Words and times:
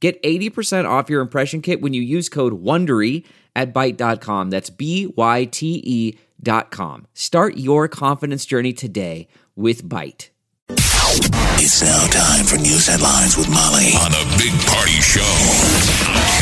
Get 0.00 0.22
80% 0.22 0.88
off 0.88 1.10
your 1.10 1.20
impression 1.20 1.60
kit 1.60 1.80
when 1.80 1.92
you 1.92 2.02
use 2.02 2.28
code 2.28 2.62
WONDERY 2.62 3.24
at 3.56 3.74
Byte.com. 3.74 4.50
That's 4.50 4.70
B 4.70 5.12
Y 5.16 5.44
T 5.46 5.82
E 5.84 6.18
dot 6.40 6.70
com. 6.70 7.06
Start 7.14 7.56
your 7.56 7.88
confidence 7.88 8.46
journey 8.46 8.72
today 8.72 9.26
with 9.56 9.82
Byte. 9.84 10.30
It's 11.60 11.82
now 11.82 12.06
time 12.06 12.44
for 12.46 12.56
news 12.56 12.86
headlines 12.86 13.36
with 13.36 13.48
Molly 13.48 13.90
on 13.98 14.12
a 14.12 14.24
big 14.38 14.52
party 14.66 15.00
show 15.00 15.20
on 15.22 15.66
Channel 15.88 16.14
941. 16.14 16.37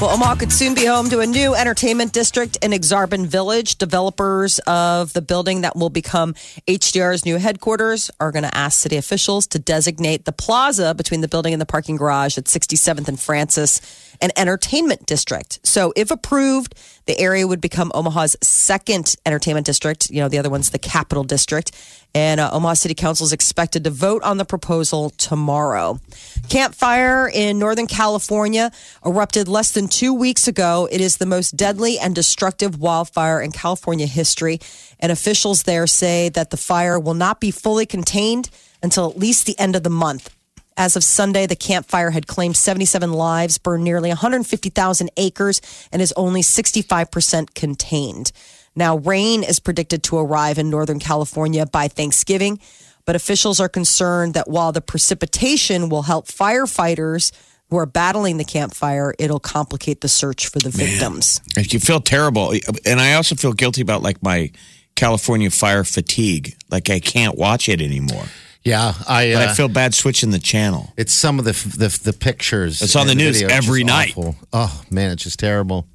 Well, 0.00 0.10
Omaha 0.10 0.36
could 0.36 0.52
soon 0.52 0.74
be 0.74 0.84
home 0.84 1.10
to 1.10 1.18
a 1.18 1.26
new 1.26 1.56
entertainment 1.56 2.12
district 2.12 2.56
in 2.62 2.70
Aksarben 2.70 3.26
Village. 3.26 3.78
Developers 3.78 4.60
of 4.60 5.12
the 5.12 5.20
building 5.20 5.62
that 5.62 5.74
will 5.74 5.90
become 5.90 6.34
HDR's 6.68 7.26
new 7.26 7.36
headquarters 7.36 8.08
are 8.20 8.30
going 8.30 8.44
to 8.44 8.56
ask 8.56 8.78
city 8.78 8.96
officials 8.96 9.48
to 9.48 9.58
designate 9.58 10.24
the 10.24 10.30
plaza 10.30 10.94
between 10.94 11.20
the 11.20 11.26
building 11.26 11.52
and 11.52 11.60
the 11.60 11.66
parking 11.66 11.96
garage 11.96 12.38
at 12.38 12.44
67th 12.44 13.08
and 13.08 13.18
Francis 13.18 13.80
an 14.20 14.30
entertainment 14.36 15.06
district. 15.06 15.60
So, 15.64 15.92
if 15.96 16.10
approved, 16.10 16.74
the 17.06 17.18
area 17.18 17.46
would 17.46 17.60
become 17.60 17.90
Omaha's 17.94 18.36
second 18.42 19.16
entertainment 19.24 19.66
district. 19.66 20.10
You 20.10 20.20
know, 20.20 20.28
the 20.28 20.38
other 20.38 20.50
one's 20.50 20.70
the 20.70 20.78
Capitol 20.78 21.24
District. 21.24 21.72
And 22.14 22.40
uh, 22.40 22.50
Omaha 22.52 22.74
City 22.74 22.94
Council 22.94 23.26
is 23.26 23.32
expected 23.32 23.84
to 23.84 23.90
vote 23.90 24.22
on 24.22 24.38
the 24.38 24.44
proposal 24.44 25.10
tomorrow. 25.10 26.00
Camp 26.48 26.74
Fire 26.74 27.30
in 27.32 27.58
Northern 27.58 27.86
California 27.86 28.72
erupted 29.04 29.46
less 29.46 29.72
than 29.72 29.88
two 29.88 30.14
weeks 30.14 30.48
ago. 30.48 30.88
It 30.90 31.00
is 31.00 31.18
the 31.18 31.26
most 31.26 31.56
deadly 31.56 31.98
and 31.98 32.14
destructive 32.14 32.80
wildfire 32.80 33.40
in 33.40 33.52
California 33.52 34.06
history. 34.06 34.58
And 34.98 35.12
officials 35.12 35.64
there 35.64 35.86
say 35.86 36.28
that 36.30 36.50
the 36.50 36.56
fire 36.56 36.98
will 36.98 37.14
not 37.14 37.40
be 37.40 37.50
fully 37.50 37.86
contained 37.86 38.50
until 38.82 39.08
at 39.08 39.18
least 39.18 39.46
the 39.46 39.58
end 39.58 39.76
of 39.76 39.82
the 39.82 39.90
month. 39.90 40.34
As 40.78 40.94
of 40.94 41.02
Sunday, 41.02 41.46
the 41.46 41.56
Camp 41.56 41.86
Fire 41.86 42.12
had 42.12 42.28
claimed 42.28 42.56
77 42.56 43.12
lives, 43.12 43.58
burned 43.58 43.82
nearly 43.82 44.10
150,000 44.10 45.10
acres, 45.16 45.60
and 45.90 46.00
is 46.00 46.12
only 46.16 46.40
65% 46.40 47.52
contained. 47.54 48.30
Now, 48.78 48.98
rain 48.98 49.42
is 49.42 49.58
predicted 49.58 50.04
to 50.04 50.18
arrive 50.18 50.56
in 50.56 50.70
Northern 50.70 51.00
California 51.00 51.66
by 51.66 51.88
Thanksgiving, 51.88 52.60
but 53.06 53.16
officials 53.16 53.58
are 53.58 53.68
concerned 53.68 54.34
that 54.34 54.48
while 54.48 54.70
the 54.70 54.80
precipitation 54.80 55.88
will 55.88 56.02
help 56.02 56.28
firefighters 56.28 57.32
who 57.70 57.76
are 57.76 57.86
battling 57.86 58.36
the 58.36 58.44
Camp 58.44 58.72
Fire, 58.72 59.14
it'll 59.18 59.40
complicate 59.40 60.00
the 60.00 60.06
search 60.08 60.46
for 60.46 60.60
the 60.60 60.70
victims. 60.70 61.40
You 61.56 61.80
feel 61.80 62.00
terrible. 62.00 62.54
And 62.86 63.00
I 63.00 63.14
also 63.14 63.34
feel 63.34 63.52
guilty 63.52 63.82
about 63.82 64.02
like 64.02 64.22
my 64.22 64.52
California 64.94 65.50
fire 65.50 65.82
fatigue. 65.82 66.54
Like 66.70 66.88
I 66.88 67.00
can't 67.00 67.36
watch 67.36 67.68
it 67.68 67.80
anymore. 67.82 68.26
Yeah, 68.62 68.94
I. 69.08 69.32
But 69.32 69.48
Uh, 69.48 69.50
I 69.50 69.54
feel 69.54 69.68
bad 69.68 69.92
switching 69.92 70.30
the 70.30 70.38
channel. 70.38 70.92
it's 70.96 71.12
some 71.12 71.40
of 71.40 71.44
the 71.44 71.52
the, 71.52 71.98
the 72.04 72.12
pictures. 72.12 72.80
It's 72.80 72.94
on 72.94 73.06
the 73.06 73.12
and 73.12 73.18
news 73.20 73.40
video. 73.40 73.56
Every 73.56 73.82
night. 73.82 74.10
awful. 74.16 74.36
Oh 74.52 74.82
man, 74.88 75.10
it's 75.10 75.24
just 75.24 75.40
terrible. 75.40 75.86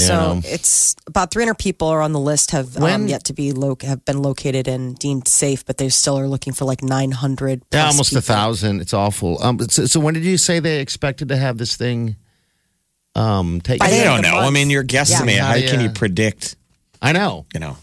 You 0.00 0.06
So 0.06 0.34
know. 0.34 0.40
it's 0.44 0.96
about 1.06 1.30
300 1.32 1.54
people 1.58 1.88
are 1.88 2.00
on 2.02 2.12
the 2.12 2.20
list 2.20 2.50
have 2.52 2.76
um, 2.76 3.06
yet 3.08 3.24
to 3.24 3.32
be 3.32 3.52
lo- 3.52 3.76
have 3.82 4.04
been 4.04 4.20
located 4.22 4.66
and 4.68 4.98
deemed 4.98 5.28
safe, 5.28 5.64
but 5.64 5.76
they 5.78 5.88
still 5.88 6.18
are 6.18 6.28
looking 6.28 6.52
for 6.52 6.64
like 6.64 6.82
900. 6.82 7.62
yeah, 7.72 7.82
plus 7.84 7.94
almost 7.94 8.12
a 8.14 8.20
thousand. 8.20 8.80
It's 8.80 8.94
awful. 8.94 9.42
Um, 9.42 9.58
so, 9.68 9.86
so 9.86 10.00
when 10.00 10.14
did 10.14 10.24
you 10.24 10.36
say 10.36 10.58
they 10.60 10.80
expected 10.80 11.28
to 11.28 11.36
have 11.36 11.58
this 11.58 11.76
thing? 11.76 12.16
Um, 13.14 13.60
take. 13.60 13.82
I 13.82 14.04
don't 14.04 14.18
of 14.18 14.24
the 14.24 14.30
know. 14.30 14.38
I 14.38 14.50
mean, 14.50 14.70
you're 14.70 14.82
guessing 14.84 15.28
Yeah. 15.28 15.44
How 15.44 15.54
can 15.54 15.80
you 15.80 15.90
predict? 15.90 16.56
I 17.02 17.12
know. 17.12 17.46
You 17.52 17.60
know, 17.60 17.76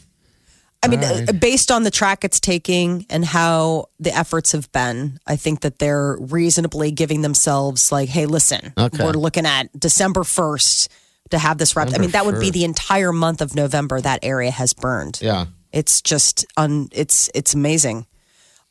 I 0.83 0.87
mean, 0.87 1.03
uh, 1.03 1.33
based 1.33 1.69
on 1.71 1.83
the 1.83 1.91
track 1.91 2.23
it's 2.23 2.39
taking 2.39 3.05
and 3.09 3.25
how 3.25 3.87
the 3.99 4.15
efforts 4.15 4.53
have 4.53 4.71
been, 4.71 5.19
I 5.27 5.35
think 5.35 5.61
that 5.61 5.79
they're 5.79 6.15
reasonably 6.19 6.91
giving 6.91 7.23
themselves 7.23 7.91
like, 7.91 8.07
hey, 8.09 8.25
listen, 8.25 8.73
Okay. 8.77 9.03
we're 9.03 9.11
looking 9.13 9.45
at 9.45 9.77
December 9.77 10.21
1st 10.21 10.87
to 11.31 11.37
have 11.37 11.57
this 11.57 11.75
wrapped. 11.75 11.93
I 11.93 11.97
mean, 11.99 12.11
that 12.11 12.25
would 12.25 12.39
be 12.39 12.49
the 12.51 12.63
entire 12.63 13.11
month 13.11 13.41
of 13.41 13.55
November 13.55 13.99
that 14.01 14.19
area 14.23 14.51
has 14.51 14.73
burned. 14.73 15.19
Yeah. 15.21 15.45
It's 15.71 16.01
just 16.01 16.45
un, 16.57 16.87
it's 16.91 17.29
it's 17.35 17.53
amazing. 17.53 18.05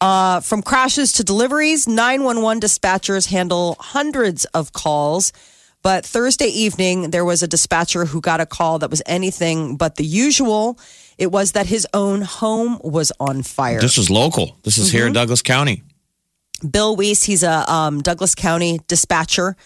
Uh, 0.00 0.41
from 0.41 0.62
crashes 0.62 1.12
to 1.15 1.25
deliveries, 1.25 1.87
911 1.89 2.61
dispatchers 2.61 3.28
handle 3.28 3.77
hundreds 3.81 4.45
of 4.47 4.72
calls. 4.72 5.33
But 5.83 6.05
Thursday 6.05 6.49
evening, 6.49 7.11
there 7.11 7.25
was 7.25 7.43
a 7.43 7.47
dispatcher 7.49 8.06
who 8.06 8.21
got 8.21 8.41
a 8.41 8.47
call 8.47 8.81
that 8.81 8.91
was 8.91 9.03
anything 9.06 9.77
but 9.77 9.97
the 9.97 10.05
usual. 10.05 10.78
It 11.16 11.31
was 11.33 11.53
that 11.53 11.66
his 11.66 11.87
own 11.95 12.22
home 12.22 12.78
was 12.83 13.11
on 13.21 13.43
fire. 13.43 13.81
this 13.81 13.97
is 13.97 14.11
local. 14.11 14.56
This 14.65 14.77
is 14.78 14.89
Mm-hmm. 14.89 14.97
here 14.97 15.06
in 15.06 15.12
Douglas 15.12 15.43
County. 15.43 15.83
Bill 16.69 16.97
Weiss, 16.97 17.22
he's 17.22 17.43
a 17.43 17.71
um, 17.72 18.03
Douglas 18.03 18.34
County 18.34 18.81
dispatcher, 18.89 19.56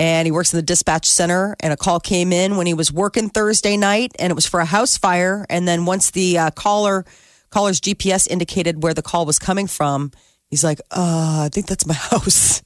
and 0.00 0.26
he 0.26 0.32
works 0.32 0.52
in 0.52 0.56
the 0.56 0.62
dispatch 0.62 1.06
center. 1.08 1.54
And 1.60 1.72
a 1.72 1.76
call 1.76 2.00
came 2.00 2.32
in 2.32 2.56
when 2.56 2.66
he 2.66 2.74
was 2.74 2.90
working 2.92 3.28
Thursday 3.28 3.76
night, 3.76 4.10
and 4.18 4.30
it 4.32 4.34
was 4.34 4.46
for 4.46 4.58
a 4.58 4.64
house 4.64 4.96
fire. 4.98 5.46
And 5.48 5.68
then 5.68 5.84
once 5.84 6.10
the 6.10 6.38
uh, 6.38 6.50
caller 6.50 7.04
caller's 7.50 7.80
GPS 7.80 8.26
indicated 8.28 8.82
where 8.82 8.94
the 8.94 9.02
call 9.02 9.26
was 9.26 9.38
coming 9.38 9.66
from, 9.68 10.10
he's 10.48 10.64
like, 10.64 10.80
"Uh, 10.90 11.42
I 11.46 11.50
think 11.52 11.66
that's 11.66 11.86
my 11.86 11.94
house." 12.10 12.62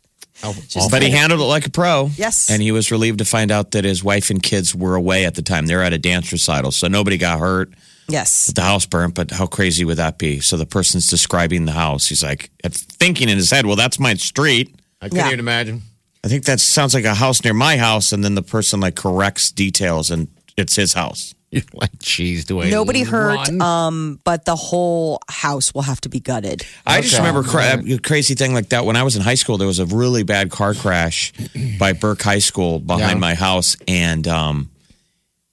Just 0.69 0.91
but 0.91 1.00
he 1.03 1.11
handled 1.11 1.41
it 1.41 1.45
like 1.45 1.67
a 1.67 1.71
pro. 1.71 2.11
Yes. 2.17 2.50
And 2.50 2.61
he 2.61 2.71
was 2.71 2.91
relieved 2.91 3.19
to 3.21 3.25
find 3.25 3.51
out 3.51 3.71
that 3.71 3.84
his 3.84 4.05
wife 4.05 4.28
and 4.31 4.43
kids 4.43 4.75
were 4.75 4.95
away 4.95 5.25
at 5.25 5.37
the 5.37 5.43
time. 5.43 5.66
They 5.66 5.75
were 5.77 5.83
at 5.83 5.93
a 5.95 5.99
dance 5.99 6.31
recital, 6.33 6.71
so 6.71 6.87
nobody 6.89 7.16
got 7.16 7.39
hurt. 7.39 7.72
yes, 8.09 8.53
The 8.55 8.61
house 8.61 8.84
burnt, 8.84 9.15
but 9.15 9.31
how 9.31 9.47
crazy 9.47 9.84
would 9.87 9.97
that 9.97 10.19
be? 10.19 10.41
So 10.41 10.56
the 10.59 10.66
person's 10.66 11.06
describing 11.06 11.65
the 11.65 11.72
house. 11.72 12.09
He's 12.09 12.22
like 12.22 12.51
thinking 12.62 13.28
in 13.31 13.37
his 13.39 13.51
head, 13.51 13.65
"Well, 13.65 13.77
that's 13.77 13.99
my 13.99 14.15
street." 14.15 14.75
I 15.01 15.06
couldn't 15.09 15.19
Yeah. 15.19 15.28
even 15.28 15.41
imagine. 15.41 15.83
I 16.25 16.29
think 16.29 16.47
that 16.47 16.59
sounds 16.59 16.95
like 16.95 17.05
a 17.05 17.15
house 17.15 17.45
near 17.45 17.53
my 17.55 17.77
house, 17.77 18.12
and 18.12 18.25
then 18.25 18.35
the 18.35 18.43
person 18.43 18.81
like 18.81 18.95
corrects 18.97 19.51
details, 19.51 20.11
and 20.11 20.29
it's 20.57 20.75
his 20.75 20.95
house. 20.95 21.35
You're 21.51 21.62
like, 21.75 21.97
geez, 22.01 22.47
do 22.47 22.61
I? 22.62 22.71
nobody 22.71 23.03
hurt, 23.03 23.47
run? 23.49 23.61
um, 23.62 24.21
but 24.25 24.45
the 24.45 24.57
whole 24.57 25.21
house 25.29 25.73
will 25.75 25.83
have 25.83 26.01
to 26.01 26.09
be 26.09 26.19
gutted. 26.19 26.65
I 26.87 27.01
just 27.03 27.15
Okay. 27.15 27.23
remember 27.25 27.49
cra- 27.49 27.81
a 27.95 27.99
crazy 27.99 28.34
thing 28.34 28.55
like 28.55 28.71
that 28.71 28.84
when 28.87 28.97
I 28.97 29.03
was 29.05 29.15
in 29.17 29.23
high 29.23 29.37
school. 29.37 29.57
There 29.59 29.69
was 29.69 29.79
a 29.79 29.87
really 29.87 30.23
bad 30.25 30.51
car 30.51 30.75
crash 30.75 31.33
by 31.79 31.93
Burke 31.93 32.23
High 32.23 32.41
School 32.41 32.81
behind 32.81 33.03
Yeah. 33.13 33.15
my 33.19 33.34
house, 33.34 33.77
and 33.87 34.27
um, 34.27 34.71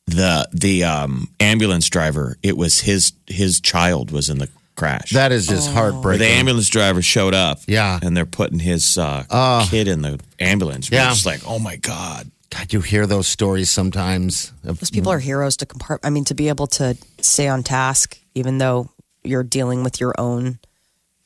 the 0.08 0.48
the 0.54 0.86
um, 0.86 1.28
ambulance 1.40 1.90
driver. 1.90 2.38
It 2.42 2.58
was 2.58 2.80
his 2.80 3.12
his 3.28 3.60
child 3.62 4.10
was 4.12 4.30
in 4.30 4.40
the 4.40 4.50
crash. 4.82 5.12
that 5.12 5.32
is 5.32 5.46
just 5.48 5.70
Oh. 5.70 5.74
Heartbreaking. 5.74 6.20
the 6.28 6.34
ambulance 6.34 6.68
driver 6.70 7.02
showed 7.02 7.34
up, 7.34 7.60
Yeah. 7.68 8.00
and 8.02 8.16
they're 8.18 8.26
putting 8.26 8.60
his 8.60 8.98
uh, 8.98 9.24
Oh. 9.30 9.68
kid 9.70 9.88
in 9.88 10.02
the 10.02 10.20
ambulance. 10.40 10.90
We 10.90 10.98
were 10.98 11.04
Yeah. 11.04 11.10
just 11.10 11.26
like, 11.26 11.42
oh 11.46 11.60
my 11.60 11.76
god. 11.76 12.32
God, 12.50 12.74
you 12.74 12.82
hear 12.82 13.06
those 13.08 13.28
stories 13.28 13.70
sometimes. 13.70 14.52
Of, 14.66 14.80
Those 14.80 14.90
people 14.90 15.12
are 15.12 15.20
heroes 15.20 15.56
to 15.58 15.66
compart. 15.66 16.00
I 16.04 16.10
mean, 16.10 16.26
to 16.26 16.34
be 16.36 16.50
able 16.50 16.68
to 16.68 16.98
stay 17.22 17.48
on 17.48 17.64
task, 17.64 18.18
even 18.36 18.58
though 18.58 18.90
you're 19.24 19.44
dealing 19.44 19.84
with 19.84 20.02
your 20.02 20.14
own. 20.18 20.60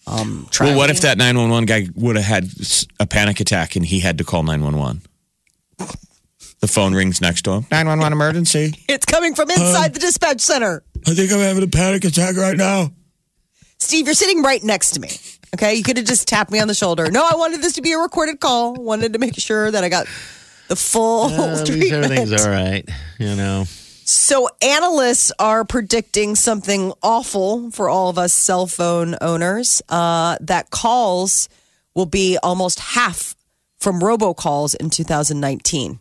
Um, 0.05 0.47
Well, 0.59 0.77
what 0.77 0.91
if 0.91 1.01
that 1.01 1.17
nine 1.17 1.35
one 1.35 1.49
one 1.49 1.65
guy 1.65 1.87
would 1.95 2.15
have 2.15 2.25
had 2.25 2.51
s- 2.61 2.85
a 2.99 3.07
panic 3.07 3.39
attack 3.39 3.75
and 3.75 3.83
he 3.83 4.01
had 4.01 4.19
to 4.19 4.23
call 4.23 4.43
nine 4.43 4.61
one 4.61 4.77
one? 4.77 5.01
The 6.59 6.67
phone 6.67 6.93
rings 6.93 7.21
next 7.21 7.41
to 7.43 7.51
him. 7.51 7.65
Nine 7.71 7.87
one 7.87 7.99
one 7.99 8.11
emergency. 8.13 8.73
It's 8.87 9.05
coming 9.05 9.33
from 9.35 9.49
inside 9.49 9.93
the 9.95 9.99
dispatch 9.99 10.41
center. 10.41 10.83
I 11.07 11.13
think 11.15 11.31
I'm 11.31 11.39
having 11.39 11.63
a 11.63 11.67
panic 11.67 12.03
attack 12.05 12.35
right 12.37 12.55
now. 12.57 12.91
Steve, 13.79 14.05
you're 14.05 14.13
sitting 14.15 14.41
right 14.41 14.63
next 14.63 14.91
to 14.91 14.99
me. 14.99 15.09
Okay, 15.53 15.75
you 15.75 15.83
could 15.83 15.97
have 15.97 16.05
just 16.05 16.27
tapped 16.27 16.51
me 16.51 16.59
on 16.59 16.67
the 16.67 16.73
shoulder. 16.73 17.09
No, 17.09 17.21
I 17.29 17.35
wanted 17.35 17.61
this 17.61 17.73
to 17.73 17.81
be 17.81 17.93
a 17.93 17.97
recorded 17.97 18.39
call. 18.39 18.73
Wanted 18.73 19.13
to 19.13 19.19
make 19.19 19.35
sure 19.39 19.71
that 19.71 19.83
I 19.83 19.89
got 19.89 20.07
the 20.67 20.75
full 20.75 21.25
Uh, 21.25 21.63
treatment. 21.65 21.93
everything's 22.05 22.33
all 22.45 22.49
right. 22.51 22.87
You 23.19 23.35
know. 23.35 23.65
So 24.07 24.49
analysts 24.61 25.31
are 25.39 25.63
predicting 25.65 26.35
something 26.35 26.93
awful 27.01 27.71
for 27.71 27.89
all 27.89 28.09
of 28.09 28.17
us 28.17 28.33
cell 28.33 28.67
phone 28.67 29.15
owners. 29.21 29.81
Uh, 29.89 30.37
that 30.41 30.69
calls 30.71 31.47
will 31.95 32.05
be 32.05 32.37
almost 32.43 32.79
half 32.79 33.35
from 33.79 34.01
robocalls 34.01 34.75
in 34.75 34.89
2019, 34.89 35.99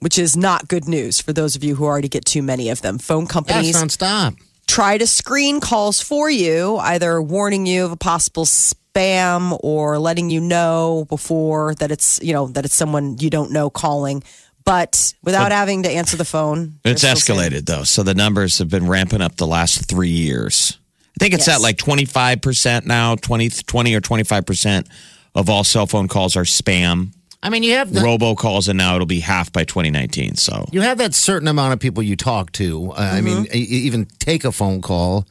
which 0.00 0.18
is 0.18 0.36
not 0.36 0.68
good 0.68 0.86
news 0.86 1.20
for 1.20 1.32
those 1.32 1.56
of 1.56 1.64
you 1.64 1.74
who 1.74 1.84
already 1.84 2.08
get 2.08 2.24
too 2.24 2.42
many 2.42 2.68
of 2.70 2.80
them. 2.82 2.98
Phone 2.98 3.26
companies 3.26 3.74
nonstop. 3.76 4.36
Try 4.66 4.98
to 4.98 5.06
screen 5.06 5.60
calls 5.60 6.00
for 6.00 6.28
you, 6.30 6.76
either 6.78 7.20
warning 7.22 7.66
you 7.66 7.84
of 7.84 7.92
a 7.92 7.96
possible 7.96 8.44
spam 8.44 9.58
or 9.62 9.98
letting 9.98 10.30
you 10.30 10.40
know 10.40 11.06
before 11.08 11.74
that 11.76 11.90
it's 11.90 12.20
you 12.22 12.32
know 12.32 12.46
that 12.48 12.64
it's 12.64 12.74
someone 12.74 13.16
you 13.18 13.30
don't 13.30 13.50
know 13.52 13.70
calling. 13.70 14.22
But 14.64 15.14
without 15.22 15.52
having 15.52 15.84
to 15.84 15.90
answer 15.90 16.16
the 16.16 16.24
phone, 16.24 16.80
It's 16.84 17.04
escalated 17.04 17.66
though, 17.66 17.84
so 17.84 18.02
the 18.02 18.14
numbers 18.14 18.58
have 18.58 18.68
been 18.68 18.88
ramping 18.88 19.20
up 19.20 19.36
the 19.36 19.46
last 19.46 19.88
three 19.88 20.08
years. 20.10 20.78
I 21.04 21.18
think 21.20 21.34
it's 21.34 21.46
Yes. 21.46 21.56
at 21.56 21.62
like 21.62 21.78
twenty 21.78 22.04
five 22.04 22.42
percent 22.42 22.84
now, 22.84 23.14
20, 23.14 23.48
20 23.50 23.94
or 23.94 24.00
twenty 24.00 24.24
five 24.24 24.44
percent 24.44 24.88
of 25.36 25.48
all 25.48 25.62
cell 25.62 25.86
phone 25.86 26.08
calls 26.08 26.34
are 26.36 26.42
spam, 26.44 27.12
I 27.46 27.48
mean, 27.48 27.62
you 27.62 27.74
have 27.74 27.92
the, 27.92 28.00
robocalls, 28.00 28.68
and 28.68 28.76
now 28.76 28.96
it'll 28.96 29.06
be 29.06 29.20
half 29.20 29.52
by 29.52 29.62
twenty 29.62 29.90
nineteen. 29.90 30.34
So 30.34 30.66
you 30.72 30.80
have 30.80 30.98
that 30.98 31.14
certain 31.14 31.46
amount 31.46 31.74
of 31.74 31.78
people 31.78 32.02
you 32.02 32.16
talk 32.16 32.50
to. 32.52 32.90
Uh, 32.90 32.94
I 32.96 33.20
mean, 33.20 33.46
even 33.52 34.06
take 34.18 34.44
a 34.44 34.50
phone 34.50 34.82
call. 34.82 35.26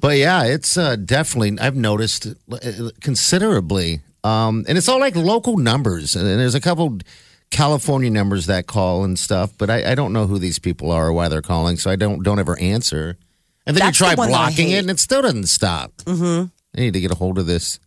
But 0.00 0.16
yeah, 0.16 0.42
it's 0.42 0.76
uh, 0.76 0.96
definitely 0.96 1.56
I've 1.60 1.76
noticed 1.76 2.26
uh, 2.26 2.90
considerably, 3.00 4.00
um, 4.24 4.64
and 4.66 4.76
it's 4.76 4.88
all 4.88 4.98
like 4.98 5.14
local 5.14 5.56
numbers. 5.56 6.16
And 6.16 6.26
there's 6.26 6.56
a 6.56 6.60
couple 6.60 6.98
California 7.50 8.10
numbers 8.10 8.46
that 8.46 8.66
call 8.66 9.04
and 9.04 9.16
stuff, 9.16 9.52
but 9.56 9.70
I, 9.70 9.92
I 9.92 9.94
don't 9.94 10.12
know 10.12 10.26
who 10.26 10.40
these 10.40 10.58
people 10.58 10.90
are 10.90 11.06
or 11.06 11.12
why 11.12 11.28
they're 11.28 11.40
calling, 11.40 11.76
so 11.76 11.88
I 11.88 11.94
don't 11.94 12.24
don't 12.24 12.40
ever 12.40 12.58
answer. 12.58 13.16
And 13.64 13.76
then 13.76 13.86
That's 13.86 14.00
you 14.00 14.06
try 14.06 14.14
the 14.16 14.18
one 14.18 14.30
that 14.30 14.34
I 14.34 14.48
blocking 14.48 14.70
it, 14.70 14.80
and 14.80 14.90
it 14.90 14.98
still 14.98 15.22
doesn't 15.22 15.46
stop. 15.46 15.92
Mm-hmm. 15.98 16.46
I 16.76 16.80
need 16.80 16.94
to 16.94 17.00
get 17.00 17.12
a 17.12 17.14
hold 17.14 17.38
of 17.38 17.46
this. 17.46 17.78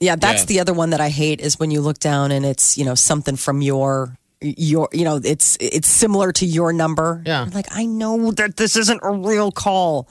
Yeah, 0.00 0.16
that's 0.16 0.42
Yeah. 0.42 0.46
the 0.46 0.60
other 0.60 0.72
one 0.74 0.90
that 0.90 1.00
I 1.00 1.08
hate 1.08 1.40
is 1.40 1.58
when 1.58 1.70
you 1.70 1.80
look 1.80 1.98
down 1.98 2.30
and 2.32 2.44
it's 2.44 2.76
you 2.76 2.84
know 2.84 2.94
something 2.94 3.36
from 3.36 3.62
your 3.62 4.18
your 4.40 4.88
you 4.92 5.04
know 5.04 5.20
it's 5.24 5.56
it's 5.60 5.88
similar 5.88 6.32
to 6.32 6.46
your 6.46 6.72
number. 6.72 7.22
Yeah. 7.24 7.44
You're 7.44 7.54
like 7.54 7.68
I 7.70 7.86
know 7.86 8.30
that 8.32 8.56
this 8.56 8.76
isn't 8.76 9.00
a 9.02 9.12
real 9.12 9.50
call. 9.52 10.08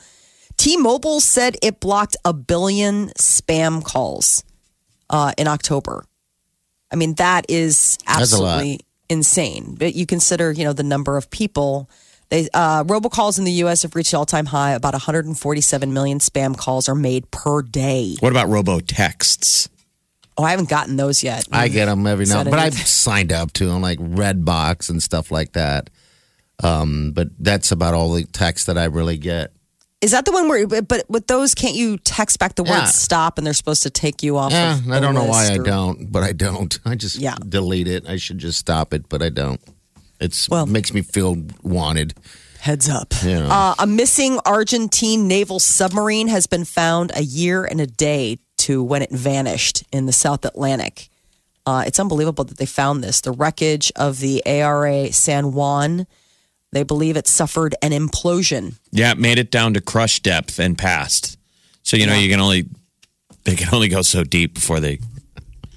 T-Mobile 0.57 1.19
said 1.19 1.57
it 1.61 1.79
blocked 1.79 2.15
a 2.23 2.31
billion 2.33 3.09
spam 3.17 3.83
calls 3.83 4.43
uh, 5.09 5.33
in 5.37 5.47
October. 5.47 6.05
I 6.91 6.95
mean 6.95 7.15
that 7.15 7.45
is 7.49 7.97
That's 8.07 8.31
a 8.33 8.37
lot. 8.41 8.55
absolutely 8.57 8.79
insane. 9.09 9.75
But 9.77 9.95
you 9.95 10.05
consider 10.05 10.51
you 10.51 10.63
know 10.63 10.73
the 10.73 10.83
number 10.83 11.17
of 11.17 11.29
people. 11.29 11.89
They 12.29 12.47
uh, 12.53 12.83
robocalls 12.85 13.37
in 13.37 13.43
the 13.43 13.51
U.S. 13.63 13.83
have 13.83 13.95
reached 13.95 14.13
all 14.15 14.25
time 14.25 14.47
high. 14.47 14.71
About 14.71 14.93
147 14.93 15.93
million 15.93 16.17
spam 16.19 16.57
calls 16.57 16.89
are 16.89 16.95
made 16.95 17.29
per 17.29 17.61
day. 17.61 18.15
what 18.21 18.31
about 18.31 18.47
robo 18.49 18.79
texts? 18.79 19.69
Oh, 20.37 20.43
I 20.43 20.51
haven't 20.51 20.69
gotten 20.69 20.95
those 20.95 21.23
yet. 21.23 21.45
I 21.51 21.67
get 21.67 21.85
them 21.85 22.07
every 22.07 22.25
now, 22.25 22.43
but. 22.43 22.53
I've 22.57 22.73
signed 22.73 23.31
up 23.31 23.53
to 23.53 23.65
them 23.67 23.81
like 23.81 23.99
Redbox 23.99 24.89
and 24.89 25.01
stuff 25.01 25.29
like 25.31 25.53
that. 25.53 25.89
Um, 26.63 27.11
but 27.11 27.29
that's 27.39 27.71
about 27.71 27.93
all 27.93 28.11
the 28.13 28.23
text 28.25 28.67
that 28.67 28.77
I 28.77 28.85
really 28.85 29.17
get. 29.17 29.51
Is 30.01 30.11
that 30.11 30.25
the 30.25 30.31
one 30.31 30.49
where, 30.49 30.67
but 30.67 31.03
with 31.09 31.27
those, 31.27 31.55
can't 31.55 31.75
you 31.75 31.97
text 31.97 32.37
back 32.39 32.55
the 32.55 32.63
word 32.63 32.69
Yeah. 32.71 32.85
stop 32.85 33.37
and 33.37 33.45
they're 33.47 33.53
supposed 33.53 33.83
to 33.83 33.89
take 33.89 34.21
you 34.21 34.37
off? 34.37 34.51
Yeah, 34.51 34.77
of 34.77 34.87
I 34.91 34.95
the 34.95 34.99
don't 34.99 35.13
know 35.15 35.23
why 35.23 35.41
list 35.43 35.51
I 35.53 35.55
or- 35.59 35.63
don't, 35.63 36.11
but 36.11 36.23
I 36.23 36.33
don't. 36.33 36.77
I 36.85 36.95
just 36.95 37.17
Yeah. 37.17 37.35
delete 37.47 37.87
it. 37.87 38.07
I 38.07 38.17
should 38.17 38.37
just 38.37 38.59
stop 38.59 38.93
it, 38.93 39.07
but 39.09 39.21
I 39.21 39.29
don't. 39.29 39.61
It's 40.19 40.49
Well- 40.49 40.65
makes 40.65 40.93
me 40.93 41.01
feel 41.03 41.37
wanted. 41.63 42.15
Heads 42.59 42.87
up. 42.87 43.13
Uh, 43.25 43.75
a 43.77 43.85
missing 43.85 44.39
Argentine 44.45 45.27
naval 45.27 45.59
submarine 45.59 46.29
has 46.29 46.47
been 46.47 46.63
found 46.63 47.11
a 47.13 47.21
year 47.23 47.65
and 47.65 47.81
a 47.81 47.87
day 47.87 48.39
to 48.59 48.83
when 48.83 49.01
it 49.01 49.11
vanished 49.11 49.83
in 49.91 50.05
the 50.05 50.13
South 50.13 50.45
Atlantic. 50.45 51.09
Uh, 51.65 51.83
it's 51.87 51.99
unbelievable 51.99 52.43
that 52.43 52.57
they 52.57 52.65
found 52.65 53.03
this. 53.03 53.21
The 53.21 53.31
wreckage 53.31 53.91
of 53.95 54.19
the 54.19 54.45
ARA 54.45 55.11
San 55.11 55.53
Juan. 55.53 56.07
They 56.71 56.83
believe 56.83 57.15
it 57.17 57.27
suffered 57.27 57.75
an 57.81 57.91
implosion. 57.91 58.79
Yeah, 58.91 59.11
it 59.11 59.17
made 59.19 59.37
it 59.37 59.51
down 59.51 59.75
to 59.75 59.81
crush 59.81 60.19
depth 60.21 60.59
and 60.59 60.77
passed. 60.77 61.37
So 61.83 61.97
you 61.97 62.07
know 62.07 62.15
you 62.15 62.29
can 62.29 62.39
only 62.39 62.65
they 63.43 63.55
can 63.55 63.73
only 63.73 63.89
go 63.89 64.01
so 64.01 64.23
deep 64.23 64.55
before 64.55 64.79
they. 64.79 64.99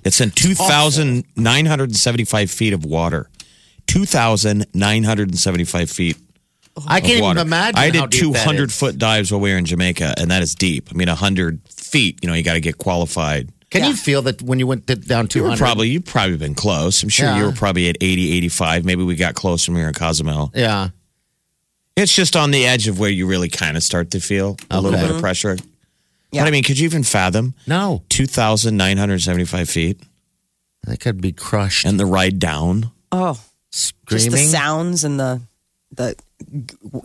It's 0.04 0.20
in 0.20 0.30
two 0.30 0.54
thousand 0.54 1.24
nine 1.36 1.66
hundred 1.66 1.90
and 1.90 1.96
seventy 1.96 2.24
five 2.24 2.50
feet 2.50 2.72
of 2.72 2.84
water. 2.84 3.28
Two 3.86 4.04
thousand 4.06 4.66
nine 4.72 5.02
hundred 5.04 5.28
and 5.28 5.38
seventy 5.38 5.64
five 5.64 5.90
feet 5.90 6.16
I 6.86 6.98
of 6.98 7.04
can't 7.04 7.22
water. 7.22 7.38
even 7.40 7.48
imagine. 7.48 7.78
I 7.78 7.90
did 7.90 8.10
deep 8.10 8.20
two 8.20 8.32
that 8.32 8.44
hundred 8.44 8.70
is. 8.70 8.78
foot 8.78 8.98
dives 8.98 9.30
while 9.30 9.40
we 9.40 9.52
were 9.52 9.58
in 9.58 9.64
Jamaica, 9.66 10.14
and 10.18 10.30
that 10.30 10.42
is 10.42 10.54
deep. 10.54 10.88
I 10.90 10.94
mean, 10.96 11.08
hundred 11.08 11.60
feet. 11.96 12.18
You 12.22 12.28
know, 12.28 12.34
you 12.34 12.42
got 12.42 12.54
to 12.54 12.60
get 12.60 12.78
qualified. 12.78 13.50
Can 13.70 13.82
Yeah. 13.82 13.88
you 13.90 13.96
feel 13.96 14.22
that 14.22 14.42
when 14.42 14.58
you 14.58 14.66
went 14.66 14.86
to- 14.86 14.96
down 14.96 15.26
two 15.28 15.40
You 15.40 15.44
were 15.46 15.56
probably 15.56 15.88
you've 15.88 16.04
probably 16.04 16.36
been 16.36 16.54
close. 16.54 17.02
I'm 17.02 17.08
sure 17.08 17.36
you 17.36 17.44
were 17.44 17.52
probably 17.52 17.88
at 17.88 17.96
80, 18.00 18.32
85. 18.32 18.84
Maybe 18.84 19.02
we 19.02 19.16
got 19.16 19.34
close 19.34 19.66
when 19.66 19.76
we 19.76 19.82
were 19.82 19.88
in 19.88 19.94
Cozumel. 19.94 20.52
Yeah. 20.54 20.90
It's 21.96 22.14
just 22.14 22.36
on 22.36 22.50
the 22.50 22.66
edge 22.66 22.88
of 22.88 22.98
where 22.98 23.10
you 23.10 23.26
really 23.26 23.48
kind 23.48 23.76
of 23.76 23.82
start 23.82 24.10
to 24.12 24.20
feel 24.20 24.56
a 24.70 24.80
little 24.80 24.98
bit 24.98 25.06
of 25.08 25.16
mm-hmm. 25.16 25.20
pressure. 25.20 25.56
Yeah. 26.30 26.42
But 26.42 26.48
I 26.48 26.50
mean, 26.50 26.62
could 26.62 26.78
you 26.78 26.84
even 26.84 27.02
fathom 27.02 27.54
No, 27.66 28.02
2,975 28.10 29.68
feet 29.70 30.00
that 30.84 31.00
could 31.00 31.20
be 31.20 31.32
crushed. 31.32 31.86
and 31.86 31.98
the 31.98 32.06
ride 32.06 32.38
down? 32.38 32.90
Oh, 33.10 33.40
Screaming. 33.70 34.30
just 34.30 34.30
the 34.30 34.44
sounds 34.44 35.04
and 35.04 35.18
the 35.18 35.40
the 35.92 36.14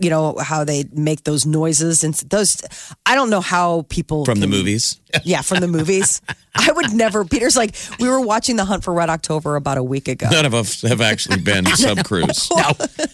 you 0.00 0.10
know 0.10 0.36
how 0.38 0.64
they 0.64 0.84
make 0.92 1.24
those 1.24 1.46
noises 1.46 2.04
and 2.04 2.14
those 2.30 2.62
i 3.06 3.14
don't 3.14 3.30
know 3.30 3.40
how 3.40 3.82
people 3.88 4.24
From 4.24 4.40
the 4.40 4.46
movies? 4.46 5.00
Yeah 5.24 5.40
from 5.42 5.60
the 5.60 5.68
movies 5.68 6.20
i 6.54 6.70
would 6.72 6.92
never 6.92 7.24
peter's 7.24 7.56
like 7.56 7.74
we 8.00 8.08
were 8.08 8.20
watching 8.20 8.56
the 8.56 8.64
hunt 8.64 8.82
for 8.84 8.92
red 8.94 9.10
october 9.10 9.56
about 9.56 9.78
a 9.78 9.82
week 9.82 10.08
ago 10.08 10.26
None 10.30 10.46
of 10.46 10.54
us 10.54 10.82
have 10.82 11.00
actually 11.00 11.40
been 11.40 11.66
sub 11.76 12.04
crews. 12.04 12.48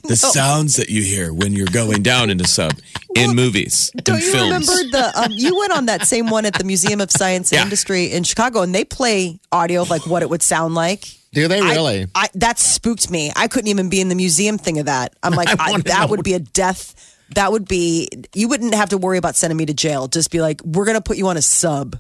The 0.05 0.17
sounds 0.17 0.77
that 0.77 0.89
you 0.91 1.03
hear 1.03 1.33
when 1.33 1.53
you're 1.53 1.67
going 1.67 2.03
down 2.03 2.31
into 2.31 2.47
sub 2.47 2.73
in 3.17 3.35
movies, 3.35 3.91
don't 3.97 4.17
in 4.19 4.23
you 4.23 4.33
films. 4.33 4.69
remember 4.69 4.91
the 4.97 5.13
um, 5.23 5.33
you 5.35 5.57
went 5.59 5.73
on 5.73 5.87
that 5.87 6.07
same 6.07 6.29
one 6.31 6.45
at 6.47 6.55
the 6.55 6.65
museum 6.65 7.01
of 7.01 7.11
science 7.11 7.51
and 7.53 7.59
Yeah. 7.59 7.63
industry 7.65 8.07
in 8.13 8.23
chicago 8.25 8.63
and 8.63 8.75
they 8.75 8.85
play 8.85 9.39
audio 9.53 9.83
of 9.83 9.91
like 9.91 10.07
what 10.07 10.23
it 10.23 10.31
would 10.31 10.43
sound 10.43 10.75
like 10.75 11.05
Do 11.33 11.49
they 11.49 11.61
I- 11.61 11.71
really? 11.75 12.07
I, 12.15 12.29
that 12.35 12.59
spooked 12.59 13.11
me. 13.11 13.31
I 13.37 13.49
couldn't 13.49 13.69
even 13.69 13.89
be 13.91 14.01
in 14.01 14.09
the 14.09 14.15
museum 14.15 14.57
thing 14.59 14.79
of 14.79 14.87
that. 14.87 15.15
I'm 15.23 15.33
like, 15.35 15.49
I 15.61 15.69
I 15.69 15.71
wanna 15.73 15.83
that 15.85 16.01
know. 16.03 16.07
would 16.09 16.25
be 16.25 16.33
a 16.35 16.39
death. 16.41 17.08
That 17.35 17.53
would 17.53 17.69
be. 17.69 18.09
You 18.35 18.49
wouldn't 18.49 18.75
have 18.75 18.89
to 18.91 18.99
worry 18.99 19.19
about 19.19 19.37
sending 19.37 19.57
me 19.57 19.67
to 19.67 19.75
jail. 19.75 20.09
Just 20.09 20.31
be 20.31 20.41
like, 20.41 20.63
we're 20.65 20.85
gonna 20.85 21.01
put 21.01 21.17
you 21.17 21.29
on 21.29 21.37
a 21.37 21.43
sub. 21.43 21.99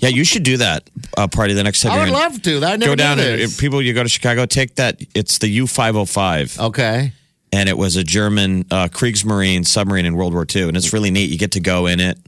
Yeah, 0.00 0.08
you 0.08 0.24
should 0.24 0.44
do 0.44 0.56
that 0.58 0.88
uh, 1.16 1.26
party 1.28 1.52
the 1.52 1.62
next 1.62 1.82
time 1.82 1.92
I 1.92 2.04
would 2.04 2.10
love 2.10 2.40
to. 2.42 2.56
I 2.58 2.76
never 2.76 2.92
Go 2.92 2.94
down 2.96 3.18
did 3.18 3.40
and 3.40 3.56
people, 3.58 3.82
you 3.82 3.92
go 3.92 4.02
to 4.02 4.08
Chicago, 4.08 4.46
take 4.46 4.76
that. 4.76 4.98
It's 5.14 5.38
the 5.38 5.48
U 5.48 5.66
505. 5.66 6.58
Okay. 6.58 7.12
and 7.52 7.68
it 7.68 7.76
was 7.76 7.96
a 7.96 8.02
German 8.04 8.64
uh, 8.70 8.88
Kriegsmarine 8.88 9.66
submarine 9.66 10.06
in 10.06 10.16
World 10.16 10.32
War 10.32 10.46
II, 10.54 10.68
and 10.68 10.76
it's 10.76 10.92
really 10.94 11.10
neat. 11.10 11.28
You 11.30 11.36
get 11.36 11.52
to 11.52 11.60
go 11.60 11.86
in 11.86 12.00
it. 12.00 12.18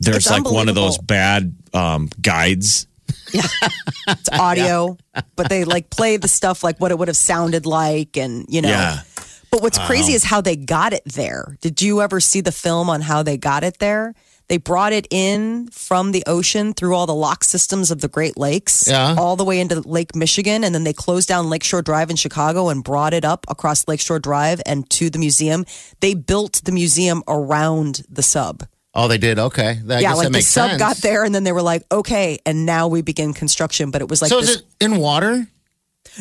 There's 0.00 0.18
It's 0.18 0.30
like 0.30 0.44
one 0.44 0.68
of 0.68 0.74
those 0.74 0.98
bad 0.98 1.54
um, 1.72 2.08
guides. 2.20 2.86
It's 3.32 4.28
audio, 4.32 4.96
but 5.36 5.48
they 5.48 5.64
like 5.64 5.90
play 5.90 6.16
the 6.16 6.28
stuff 6.28 6.64
like 6.64 6.78
what 6.80 6.90
it 6.90 6.98
would 6.98 7.08
have 7.08 7.16
sounded 7.16 7.66
like, 7.66 8.16
and 8.16 8.44
you 8.48 8.62
know. 8.62 8.68
Yeah, 8.68 9.00
But 9.50 9.62
what's 9.62 9.78
crazy 9.78 10.12
is 10.12 10.24
how 10.24 10.40
they 10.40 10.56
got 10.56 10.92
it 10.92 11.02
there. 11.06 11.56
Did 11.60 11.80
you 11.82 12.00
ever 12.02 12.20
see 12.20 12.40
the 12.40 12.52
film 12.52 12.90
on 12.90 13.00
how 13.00 13.22
they 13.22 13.36
got 13.36 13.64
it 13.64 13.78
there? 13.78 14.14
They 14.48 14.56
brought 14.56 14.94
it 14.94 15.06
in 15.10 15.68
from 15.68 16.12
the 16.12 16.22
ocean 16.26 16.72
through 16.72 16.94
all 16.94 17.06
the 17.06 17.14
lock 17.14 17.44
systems 17.44 17.90
of 17.90 18.00
the 18.00 18.08
Great 18.08 18.38
Lakes, 18.38 18.86
Yeah. 18.88 19.14
all 19.18 19.36
the 19.36 19.44
way 19.44 19.60
into 19.60 19.80
Lake 19.80 20.14
Michigan, 20.16 20.64
and 20.64 20.74
then 20.74 20.84
they 20.84 20.94
closed 20.94 21.28
down 21.28 21.50
Lakeshore 21.50 21.82
Drive 21.82 22.08
in 22.08 22.16
Chicago 22.16 22.70
and 22.70 22.82
brought 22.82 23.12
it 23.12 23.26
up 23.26 23.44
across 23.48 23.86
Lakeshore 23.86 24.18
Drive 24.20 24.62
and 24.64 24.88
to 24.90 25.10
the 25.10 25.18
museum. 25.18 25.66
They 26.00 26.14
built 26.14 26.62
the 26.64 26.72
museum 26.72 27.22
around 27.28 28.02
the 28.08 28.22
sub. 28.22 28.64
Oh, 28.94 29.06
they 29.06 29.18
did. 29.18 29.38
Okay. 29.38 29.78
That, 29.84 29.98
I 29.98 30.00
yeah, 30.00 30.14
like 30.14 30.32
the 30.32 30.40
sub 30.40 30.70
sense. 30.70 30.78
got 30.78 30.96
there, 30.98 31.24
and 31.24 31.34
then 31.34 31.44
they 31.44 31.52
were 31.52 31.62
like, 31.62 31.82
"Okay," 31.92 32.38
and 32.46 32.64
now 32.64 32.88
we 32.88 33.02
begin 33.02 33.34
construction. 33.34 33.90
But 33.90 34.00
it 34.00 34.08
was 34.08 34.22
like 34.22 34.30
so 34.30 34.40
this. 34.40 34.48
is 34.50 34.56
it 34.56 34.64
in 34.80 34.96
water? 34.96 35.46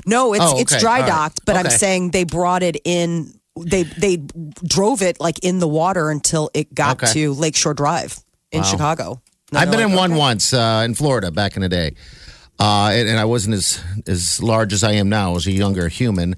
No, 0.06 0.34
it's 0.34 0.44
Oh, 0.46 0.60
it's 0.60 0.78
dry 0.80 0.96
All 0.98 1.02
right. 1.02 1.08
docked, 1.08 1.46
but 1.46 1.56
I'm 1.56 1.70
saying 1.70 2.12
they 2.12 2.24
brought 2.24 2.64
it 2.64 2.78
in. 2.84 3.34
They 3.60 3.84
they 3.84 4.18
drove 4.66 5.02
it 5.02 5.20
like 5.20 5.40
in 5.40 5.60
the 5.60 5.68
water 5.68 6.10
until 6.12 6.50
it 6.54 6.74
got 6.76 7.02
Okay. 7.04 7.14
to 7.14 7.34
Lakeshore 7.34 7.74
Drive 7.74 8.20
in 8.52 8.64
Chicago. 8.64 9.22
And 9.52 9.58
I've 9.60 9.72
been 9.72 9.80
in 9.80 9.90
like, 9.90 9.98
one 9.98 10.16
once 10.16 10.54
uh, 10.54 10.84
in 10.86 10.94
Florida 10.94 11.32
back 11.32 11.56
in 11.56 11.62
the 11.64 11.70
day, 11.70 11.96
uh, 12.60 12.92
and, 12.94 13.10
and 13.10 13.18
I 13.20 13.26
wasn't 13.26 13.56
as 13.56 13.82
as 14.06 14.44
large 14.44 14.74
as 14.74 14.84
I 14.84 14.92
am 14.94 15.10
now. 15.10 15.32
I 15.32 15.34
was 15.34 15.48
a 15.48 15.52
younger 15.52 15.88
human, 15.88 16.36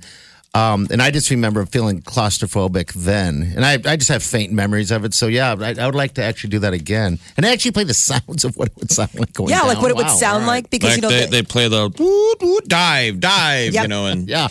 um, 0.56 0.88
and 0.92 1.02
I 1.02 1.12
just 1.12 1.30
remember 1.30 1.66
feeling 1.66 2.02
claustrophobic 2.02 2.94
then. 2.94 3.54
And 3.56 3.64
I, 3.64 3.74
I 3.74 3.96
just 3.98 4.10
have 4.10 4.24
faint 4.24 4.52
memories 4.52 4.90
of 4.92 5.06
it. 5.06 5.14
So 5.14 5.28
yeah, 5.28 5.56
I, 5.60 5.76
I 5.80 5.86
would 5.86 5.96
like 5.96 6.16
to 6.16 6.24
actually 6.24 6.50
do 6.50 6.60
that 6.60 6.74
again 6.74 7.20
and 7.38 7.46
actually 7.46 7.72
play 7.72 7.84
the 7.84 7.94
sounds 8.12 8.44
of 8.44 8.58
what 8.58 8.70
it 8.70 8.76
would 8.78 8.92
sound 8.92 9.14
like 9.20 9.34
going. 9.34 9.50
Yeah, 9.52 9.62
like 9.62 9.76
down. 9.76 9.82
what 9.84 9.92
it 9.92 9.98
would 9.98 10.06
Wow, 10.08 10.16
sound 10.16 10.34
all 10.44 10.50
right. 10.50 10.64
like 10.64 10.70
because 10.70 10.90
like 10.90 10.98
you 10.98 11.02
know 11.04 11.10
they, 11.10 11.26
the- 11.26 11.32
they 11.32 11.44
play 11.44 11.68
the 11.68 11.90
woot, 11.98 12.38
woot, 12.42 12.68
dive, 12.68 13.20
dive, 13.20 13.74
Yep. 13.74 13.82
you 13.84 13.88
know, 13.88 14.08
and 14.08 14.28
Yeah, 14.28 14.48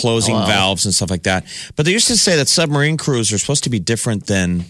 closing 0.00 0.34
Wow. 0.34 0.46
valves 0.46 0.84
and 0.84 0.94
stuff 0.94 1.10
like 1.10 1.22
that. 1.22 1.44
But 1.76 1.86
they 1.86 1.92
used 1.92 2.08
to 2.08 2.16
say 2.16 2.36
that 2.36 2.48
submarine 2.48 2.96
crews 2.96 3.32
are 3.32 3.38
supposed 3.38 3.64
to 3.64 3.70
be 3.70 3.78
different 3.78 4.26
than 4.26 4.64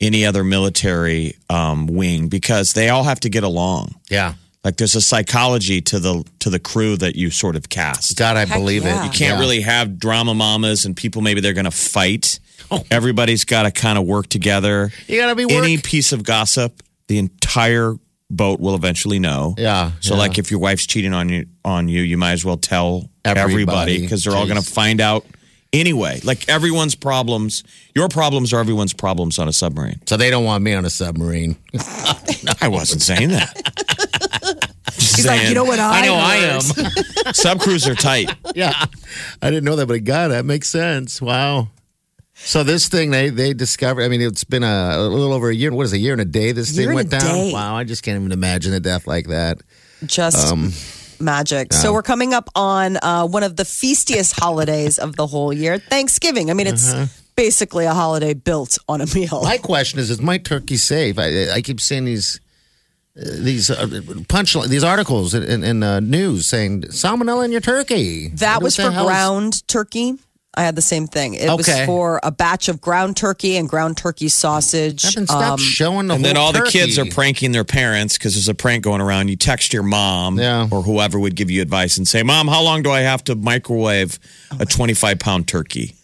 any 0.00 0.24
other 0.24 0.42
military 0.44 1.36
um, 1.50 1.86
wing 1.86 2.28
because 2.28 2.72
they 2.72 2.88
all 2.88 3.04
have 3.04 3.20
to 3.20 3.28
get 3.28 3.44
along. 3.44 3.94
yeah. 4.10 4.34
Like 4.68 4.76
there's 4.76 4.94
a 4.94 5.00
psychology 5.00 5.80
to 5.80 5.98
the 5.98 6.24
to 6.40 6.50
the 6.50 6.58
crew 6.58 6.96
that 6.98 7.16
you 7.16 7.30
sort 7.30 7.56
of 7.56 7.70
cast. 7.70 8.18
God, 8.18 8.36
I 8.36 8.44
Heck 8.44 8.58
believe 8.58 8.84
yeah. 8.84 9.00
it. 9.00 9.04
You 9.06 9.10
can't 9.10 9.36
Yeah. 9.36 9.40
really 9.40 9.62
have 9.62 9.98
drama 9.98 10.34
mamas 10.34 10.84
and 10.84 10.94
people 10.94 11.22
maybe 11.22 11.40
they're 11.40 11.54
going 11.54 11.64
to 11.64 11.70
fight 11.70 12.38
Everybody's 12.90 13.46
got 13.46 13.62
to 13.62 13.70
kind 13.70 13.96
of 13.96 14.04
work 14.04 14.26
together. 14.28 14.90
You 15.06 15.18
gotta 15.18 15.34
be 15.34 15.46
Any 15.50 15.78
piece 15.78 16.12
of 16.12 16.22
gossip, 16.22 16.82
the 17.06 17.16
entire 17.16 17.94
boat 18.30 18.60
will 18.60 18.74
eventually 18.74 19.18
know. 19.18 19.54
Yeah, 19.56 19.92
So, 20.00 20.12
yeah. 20.12 20.18
like, 20.20 20.38
if 20.38 20.50
your 20.50 20.60
wife's 20.60 20.86
cheating 20.86 21.14
on 21.14 21.30
you, 21.30 21.46
on 21.64 21.88
you, 21.88 22.02
you 22.02 22.18
might 22.18 22.32
as 22.32 22.44
well 22.44 22.58
tell 22.58 23.08
Everybody. 23.24 23.52
everybody 23.52 24.00
because 24.02 24.22
they're 24.24 24.36
all 24.36 24.46
going 24.46 24.60
to 24.60 24.70
find 24.70 25.00
out 25.00 25.24
anyway. 25.72 26.20
Like 26.24 26.48
everyone's 26.48 26.94
problems, 26.94 27.64
your 27.94 28.08
problems 28.08 28.52
are 28.52 28.60
everyone's 28.60 28.92
problems 28.92 29.38
on 29.38 29.48
a 29.48 29.52
submarine. 29.52 30.00
So 30.06 30.16
they 30.16 30.30
don't 30.30 30.44
want 30.44 30.62
me 30.64 30.74
on 30.74 30.84
a 30.84 30.90
submarine. 30.90 31.56
I 32.60 32.68
wasn't 32.68 33.02
saying 33.02 33.30
that. 33.30 33.54
Just 34.98 35.16
He's 35.16 35.26
like, 35.26 35.48
you 35.48 35.54
know 35.54 35.64
what 35.64 35.78
I, 35.78 36.00
I 36.02 36.06
know 36.06 36.14
I 36.14 36.36
am. 36.36 36.60
Sub 37.34 37.60
crews 37.60 37.86
are 37.86 37.94
tight. 37.94 38.34
yeah, 38.54 38.86
I 39.42 39.50
didn't 39.50 39.64
know 39.64 39.76
that, 39.76 39.86
but 39.86 40.02
God, 40.04 40.28
that 40.32 40.44
makes 40.44 40.68
sense. 40.68 41.20
Wow. 41.22 41.68
So 42.34 42.62
this 42.64 42.88
thing 42.88 43.10
they 43.10 43.30
they 43.30 43.52
discovered. 43.52 44.02
I 44.02 44.08
mean, 44.08 44.20
it's 44.22 44.44
been 44.44 44.62
a, 44.64 44.94
a 44.96 45.08
little 45.08 45.32
over 45.32 45.50
a 45.50 45.54
year. 45.54 45.72
What 45.72 45.84
is 45.84 45.92
it, 45.92 45.96
a 45.96 46.00
year 46.00 46.12
and 46.12 46.20
a 46.22 46.24
day? 46.24 46.52
This 46.52 46.76
Year 46.76 46.86
thing 46.88 46.94
went 46.94 47.10
down. 47.10 47.20
day. 47.20 47.52
Wow, 47.52 47.76
I 47.76 47.84
just 47.84 48.02
can't 48.02 48.18
even 48.18 48.32
imagine 48.32 48.72
a 48.74 48.80
death 48.80 49.06
like 49.06 49.26
that. 49.28 49.58
Just 50.06 50.46
Um, 50.52 50.72
magic. 51.20 51.72
So 51.72 51.92
we're 51.92 52.02
coming 52.02 52.34
up 52.34 52.48
on 52.54 52.96
uh, 53.02 53.26
one 53.26 53.42
of 53.42 53.56
the 53.56 53.64
feastiest 53.64 54.38
holidays 54.38 54.98
of 54.98 55.16
the 55.16 55.26
whole 55.26 55.52
year, 55.52 55.78
Thanksgiving. 55.78 56.50
I 56.50 56.54
mean, 56.54 56.66
it's 56.66 56.92
Uh-huh. 56.92 57.06
basically 57.36 57.84
a 57.86 57.94
holiday 57.94 58.34
built 58.34 58.78
on 58.88 59.00
a 59.00 59.06
meal. 59.14 59.42
My 59.42 59.58
question 59.58 59.98
is: 59.98 60.10
Is 60.10 60.20
my 60.20 60.38
turkey 60.38 60.76
safe? 60.76 61.18
I, 61.18 61.50
I 61.54 61.60
keep 61.62 61.80
seeing 61.80 62.04
these 62.04 62.40
uh, 63.16 63.22
these 63.24 63.70
uh, 63.70 63.86
punch 64.28 64.54
these 64.68 64.84
articles 64.84 65.34
in, 65.34 65.42
in, 65.42 65.64
in 65.64 65.82
uh, 65.82 66.00
news 66.00 66.46
saying 66.46 66.82
salmonella 66.82 67.44
in 67.44 67.52
your 67.52 67.60
turkey. 67.60 68.28
That 68.34 68.62
was 68.62 68.76
for 68.76 68.82
is- 68.90 68.94
ground 68.94 69.66
turkey. 69.68 70.14
I 70.56 70.62
had 70.64 70.74
the 70.74 70.82
same 70.82 71.06
thing. 71.06 71.34
It 71.34 71.48
was 71.56 71.68
Okay. 71.68 71.86
for 71.86 72.18
a 72.22 72.30
batch 72.32 72.68
of 72.68 72.80
ground 72.80 73.16
turkey 73.16 73.56
and 73.56 73.68
ground 73.68 73.96
turkey 73.96 74.28
sausage. 74.28 75.02
Heaven, 75.02 75.26
stop 75.26 75.52
Um, 75.52 75.58
showing 75.58 76.08
the 76.08 76.14
And 76.14 76.24
then 76.24 76.34
whole 76.36 76.46
all 76.46 76.52
the 76.52 76.62
kids 76.62 76.96
turkey. 76.96 77.10
are 77.10 77.12
pranking 77.14 77.52
their 77.52 77.64
parents 77.64 78.14
because 78.18 78.34
there's 78.34 78.48
a 78.48 78.54
prank 78.54 78.82
going 78.82 79.00
around. 79.00 79.28
You 79.28 79.36
text 79.36 79.72
your 79.72 79.82
mom 79.84 80.38
Yeah. 80.38 80.66
or 80.70 80.82
whoever 80.82 81.18
would 81.18 81.36
give 81.36 81.50
you 81.50 81.62
advice 81.62 81.96
and 81.96 82.08
say, 82.08 82.22
Mom, 82.22 82.48
how 82.48 82.62
long 82.62 82.82
do 82.82 82.90
I 82.90 83.00
have 83.00 83.22
to 83.24 83.34
microwave 83.36 84.18
a 84.58 84.66
25 84.66 85.18
pound 85.20 85.46
turkey? 85.46 85.94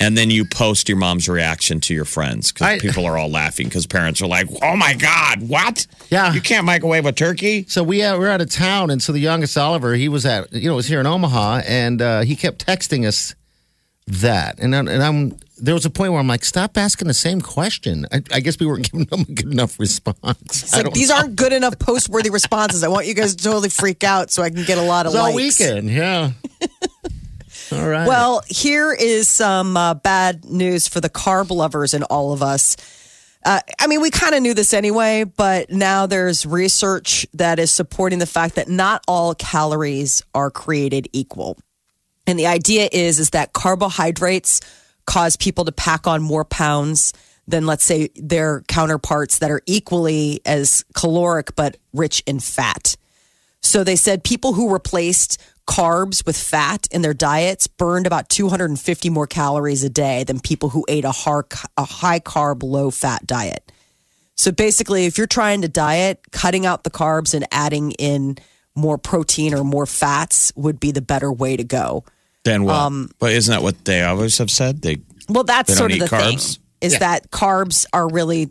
And 0.00 0.16
then 0.18 0.30
you 0.30 0.44
post 0.44 0.88
your 0.88 0.98
mom's 0.98 1.28
reaction 1.28 1.80
to 1.82 1.94
your 1.94 2.04
friends 2.04 2.52
I- 2.60 2.74
because 2.74 2.90
people 2.90 3.06
are 3.06 3.16
all 3.16 3.30
laughing 3.30 3.66
because 3.68 3.86
parents 3.86 4.20
are 4.20 4.26
like, 4.26 4.48
oh 4.62 4.76
my 4.76 4.94
God, 4.94 5.48
what? 5.48 5.86
Yeah. 6.10 6.32
You 6.34 6.40
can't 6.40 6.64
microwave 6.64 7.06
a 7.06 7.12
turkey? 7.12 7.66
So 7.68 7.82
we 7.84 8.02
uh, 8.02 8.18
we're 8.18 8.28
out 8.30 8.40
of 8.40 8.50
town, 8.50 8.90
and 8.90 9.00
so 9.00 9.12
the 9.12 9.20
youngest 9.20 9.56
Oliver, 9.56 9.94
he 9.94 10.08
was 10.08 10.26
at 10.26 10.52
you 10.52 10.68
know 10.68 10.74
was 10.76 10.88
here 10.88 10.98
in 11.00 11.06
Omaha, 11.06 11.62
and 11.68 12.02
uh, 12.02 12.20
he 12.22 12.34
kept 12.34 12.66
texting 12.66 13.06
us 13.06 13.34
that, 14.12 14.58
and 14.58 14.74
I'm- 14.74 14.88
and 14.88 15.02
I'm 15.02 15.38
there 15.62 15.74
was 15.74 15.84
a 15.84 15.90
point 15.90 16.10
where 16.12 16.18
I'm 16.20 16.26
like, 16.26 16.42
stop 16.42 16.78
asking 16.78 17.06
the 17.08 17.12
same 17.12 17.42
question. 17.42 18.06
I, 18.10 18.22
I 18.32 18.40
guess 18.40 18.58
we 18.58 18.64
weren't 18.64 18.90
giving 18.90 19.04
them 19.06 19.20
a 19.28 19.32
good 19.32 19.52
enough 19.52 19.78
response. 19.78 20.72
Like, 20.72 20.90
these 20.94 21.10
aren't 21.10 21.36
good 21.36 21.52
enough 21.52 21.78
post 21.78 22.08
worthy 22.08 22.30
responses. 22.30 22.82
I 22.82 22.88
want 22.88 23.06
you 23.06 23.12
guys 23.12 23.36
to 23.36 23.44
totally 23.44 23.68
freak 23.68 24.02
out 24.02 24.30
so 24.30 24.42
I 24.42 24.48
can 24.48 24.64
get 24.64 24.78
a 24.78 24.82
lot 24.82 25.04
of 25.04 25.12
It's 25.12 25.20
all 25.20 25.34
likes. 25.34 25.60
weekend, 25.60 25.90
yeah. 25.90 26.30
all 27.72 27.86
right. 27.88 28.06
Well, 28.08 28.42
here 28.48 28.92
is 28.92 29.28
some 29.28 29.76
uh, 29.76 29.94
bad 29.94 30.46
news 30.46 30.88
for 30.88 31.00
the 31.02 31.10
carb 31.10 31.50
lovers 31.50 31.92
in 31.94 32.04
all 32.04 32.32
of 32.32 32.42
us. 32.42 32.76
Uh, 33.44 33.60
I 33.78 33.86
mean, 33.86 34.00
we 34.00 34.10
kind 34.10 34.34
of 34.34 34.42
knew 34.42 34.54
this 34.54 34.72
anyway, 34.74 35.24
but 35.24 35.70
now 35.70 36.06
there's 36.06 36.44
research 36.46 37.26
that 37.34 37.58
is 37.58 37.70
supporting 37.70 38.18
the 38.18 38.26
fact 38.26 38.54
that 38.56 38.68
not 38.68 39.02
all 39.08 39.34
calories 39.34 40.22
are 40.34 40.50
created 40.50 41.08
equal. 41.12 41.58
And 42.26 42.38
the 42.38 42.46
idea 42.46 42.88
is 42.92 43.18
is 43.18 43.30
that 43.30 43.52
carbohydrates 43.52 44.60
cause 45.06 45.36
people 45.36 45.64
to 45.64 45.72
pack 45.72 46.06
on 46.06 46.22
more 46.22 46.44
pounds 46.44 47.12
than 47.48 47.66
let's 47.66 47.84
say 47.84 48.10
their 48.14 48.62
counterparts 48.68 49.38
that 49.38 49.50
are 49.50 49.62
equally 49.66 50.40
as 50.46 50.84
caloric 50.94 51.54
but 51.56 51.76
rich 51.92 52.22
in 52.26 52.38
fat. 52.38 52.96
So 53.62 53.84
they 53.84 53.96
said 53.96 54.24
people 54.24 54.52
who 54.52 54.72
replaced 54.72 55.40
carbs 55.66 56.24
with 56.26 56.36
fat 56.36 56.88
in 56.90 57.02
their 57.02 57.14
diets 57.14 57.66
burned 57.66 58.06
about 58.06 58.28
250 58.28 59.10
more 59.10 59.26
calories 59.26 59.84
a 59.84 59.90
day 59.90 60.24
than 60.24 60.40
people 60.40 60.70
who 60.70 60.84
ate 60.88 61.04
a, 61.04 61.12
har- 61.12 61.46
a 61.76 61.84
high 61.84 62.20
carb, 62.20 62.62
low 62.62 62.90
fat 62.90 63.26
diet. 63.26 63.70
So 64.36 64.50
basically, 64.50 65.04
if 65.04 65.18
you're 65.18 65.26
trying 65.26 65.62
to 65.62 65.68
diet, 65.68 66.20
cutting 66.32 66.64
out 66.64 66.82
the 66.82 66.90
carbs 66.90 67.34
and 67.34 67.46
adding 67.52 67.92
in 67.92 68.38
more 68.74 68.98
protein 68.98 69.54
or 69.54 69.64
more 69.64 69.86
fats 69.86 70.52
would 70.56 70.80
be 70.80 70.92
the 70.92 71.02
better 71.02 71.32
way 71.32 71.56
to 71.56 71.64
go. 71.64 72.04
Then 72.44 72.64
what? 72.64 73.10
but 73.18 73.32
isn't 73.32 73.52
that 73.52 73.62
what 73.62 73.84
they 73.84 74.02
always 74.02 74.38
have 74.38 74.50
said? 74.50 74.82
They 74.82 74.98
Well, 75.28 75.44
that's 75.44 75.68
They 75.68 75.74
sort 75.74 75.92
of 75.92 75.98
the 75.98 76.04
eat 76.06 76.10
thing 76.10 76.36
carbs? 76.38 76.58
is 76.80 76.98
that 76.98 77.30
carbs 77.30 77.86
are 77.92 78.08
really 78.08 78.48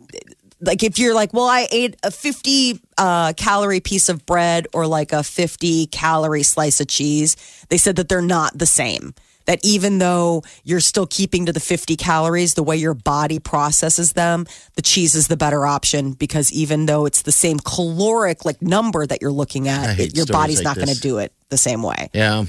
like 0.60 0.82
if 0.82 0.98
you're 0.98 1.14
like, 1.14 1.32
well, 1.32 1.48
I 1.48 1.66
ate 1.70 1.96
a 2.02 2.10
50 2.10 2.80
uh, 2.98 3.32
calorie 3.36 3.80
piece 3.80 4.08
of 4.08 4.24
bread 4.26 4.66
or 4.72 4.86
like 4.86 5.12
a 5.12 5.22
50 5.22 5.86
calorie 5.86 6.42
slice 6.42 6.80
of 6.80 6.86
cheese. 6.86 7.36
They 7.68 7.78
said 7.78 7.96
that 7.96 8.08
they're 8.08 8.20
not 8.22 8.56
the 8.56 8.66
same. 8.66 9.14
That 9.46 9.58
even 9.62 9.98
though 9.98 10.42
you're 10.64 10.80
still 10.80 11.06
keeping 11.06 11.46
to 11.46 11.52
the 11.52 11.60
50 11.60 11.96
calories, 11.96 12.54
the 12.54 12.62
way 12.62 12.76
your 12.76 12.94
body 12.94 13.38
processes 13.38 14.12
them, 14.12 14.46
the 14.74 14.82
cheese 14.82 15.14
is 15.14 15.28
the 15.28 15.36
better 15.36 15.66
option 15.66 16.12
because 16.12 16.52
even 16.52 16.86
though 16.86 17.06
it's 17.06 17.22
the 17.22 17.32
same 17.32 17.58
caloric 17.58 18.44
like 18.44 18.60
number 18.62 19.06
that 19.06 19.20
you're 19.20 19.32
looking 19.32 19.68
at, 19.68 19.98
it, 19.98 20.16
your 20.16 20.26
body's 20.26 20.58
like 20.58 20.64
not 20.64 20.76
going 20.76 20.94
to 20.94 21.00
do 21.00 21.18
it 21.18 21.32
the 21.48 21.56
same 21.56 21.82
way, 21.82 22.10
yeah. 22.12 22.44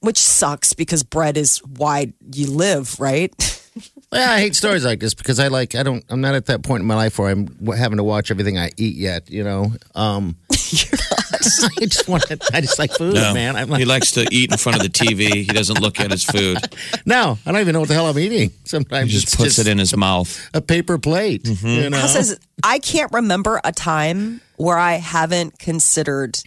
which 0.00 0.18
sucks 0.18 0.72
because 0.72 1.02
bread 1.02 1.36
is 1.36 1.58
why 1.58 2.12
you 2.32 2.50
live, 2.50 2.98
right? 2.98 3.32
yeah, 4.12 4.30
I 4.32 4.40
hate 4.40 4.56
stories 4.56 4.84
like 4.84 5.00
this 5.00 5.14
because 5.14 5.38
I 5.38 5.48
like 5.48 5.74
I 5.74 5.82
don't 5.82 6.04
I'm 6.08 6.20
not 6.20 6.34
at 6.34 6.46
that 6.46 6.62
point 6.62 6.80
in 6.80 6.86
my 6.86 6.94
life 6.94 7.18
where 7.18 7.30
I'm 7.30 7.48
having 7.76 7.98
to 7.98 8.04
watch 8.04 8.30
everything 8.30 8.58
I 8.58 8.70
eat 8.76 8.96
yet. 8.96 9.30
You 9.30 9.44
know, 9.44 9.72
um, 9.94 10.36
I 11.80 11.86
just 11.86 12.08
want 12.08 12.24
to, 12.24 12.38
I 12.52 12.60
just 12.60 12.78
like 12.78 12.90
food, 12.92 13.14
no. 13.14 13.34
man. 13.34 13.56
I'm 13.56 13.68
he 13.74 13.84
likes 13.84 14.12
to 14.12 14.26
eat 14.30 14.50
in 14.50 14.58
front 14.58 14.76
of 14.76 14.82
the 14.82 14.88
TV. 14.88 15.26
He 15.46 15.52
doesn't 15.52 15.80
look 15.80 16.00
at 16.00 16.10
his 16.10 16.24
food. 16.24 16.58
no, 17.04 17.38
I 17.46 17.52
don't 17.52 17.60
even 17.60 17.72
know 17.74 17.80
what 17.80 17.88
the 17.88 17.94
hell 17.94 18.06
I'm 18.06 18.18
eating. 18.18 18.50
Sometimes 18.64 19.10
He 19.10 19.18
just 19.18 19.28
it's 19.28 19.36
puts 19.36 19.58
it 19.58 19.66
in 19.68 19.78
his 19.78 19.96
mouth. 19.96 20.50
a 20.54 20.60
paper 20.60 20.98
plate. 20.98 21.44
Mm-hmm. 21.44 21.66
You 21.66 21.90
know, 21.90 21.98
Hal 21.98 22.08
says, 22.08 22.38
I 22.62 22.78
can't 22.78 23.12
remember 23.12 23.60
a 23.64 23.72
time 23.72 24.40
where 24.56 24.78
I 24.78 24.94
haven't 24.94 25.58
considered 25.58 26.38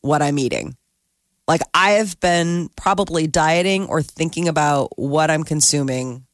what 0.00 0.22
I'm 0.22 0.38
eating. 0.38 0.76
Like 1.48 1.62
I 1.74 1.92
have 1.92 2.18
been 2.20 2.70
probably 2.76 3.26
dieting 3.26 3.86
or 3.86 4.02
thinking 4.02 4.48
about 4.48 4.98
what 4.98 5.30
I'm 5.30 5.44
consuming 5.44 6.25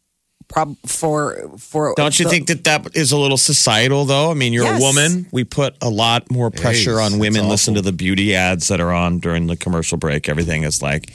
prob- 0.53 0.77
for 0.87 1.51
for 1.59 1.95
Don't 1.97 2.19
you 2.19 2.25
the- 2.25 2.31
think 2.31 2.47
that 2.49 2.65
that 2.65 2.95
is 2.95 3.13
a 3.13 3.17
little 3.17 3.37
societal, 3.37 4.05
though? 4.05 4.31
I 4.31 4.35
mean, 4.35 4.53
you're 4.53 4.65
Yes. 4.65 4.81
a 4.81 4.85
woman. 4.85 5.27
We 5.33 5.45
put 5.45 5.75
a 5.81 5.89
lot 5.89 6.31
more 6.31 6.51
pressure 6.51 6.97
Jeez, 6.97 7.13
on 7.13 7.19
women. 7.19 7.49
Listen 7.49 7.75
to 7.75 7.83
the 7.83 7.93
beauty 7.93 8.35
ads 8.35 8.69
that 8.69 8.81
are 8.81 8.93
on 8.93 9.19
during 9.19 9.47
the 9.47 9.57
commercial 9.57 9.99
break. 9.99 10.29
Everything 10.29 10.63
is 10.65 10.83
like, 10.83 11.11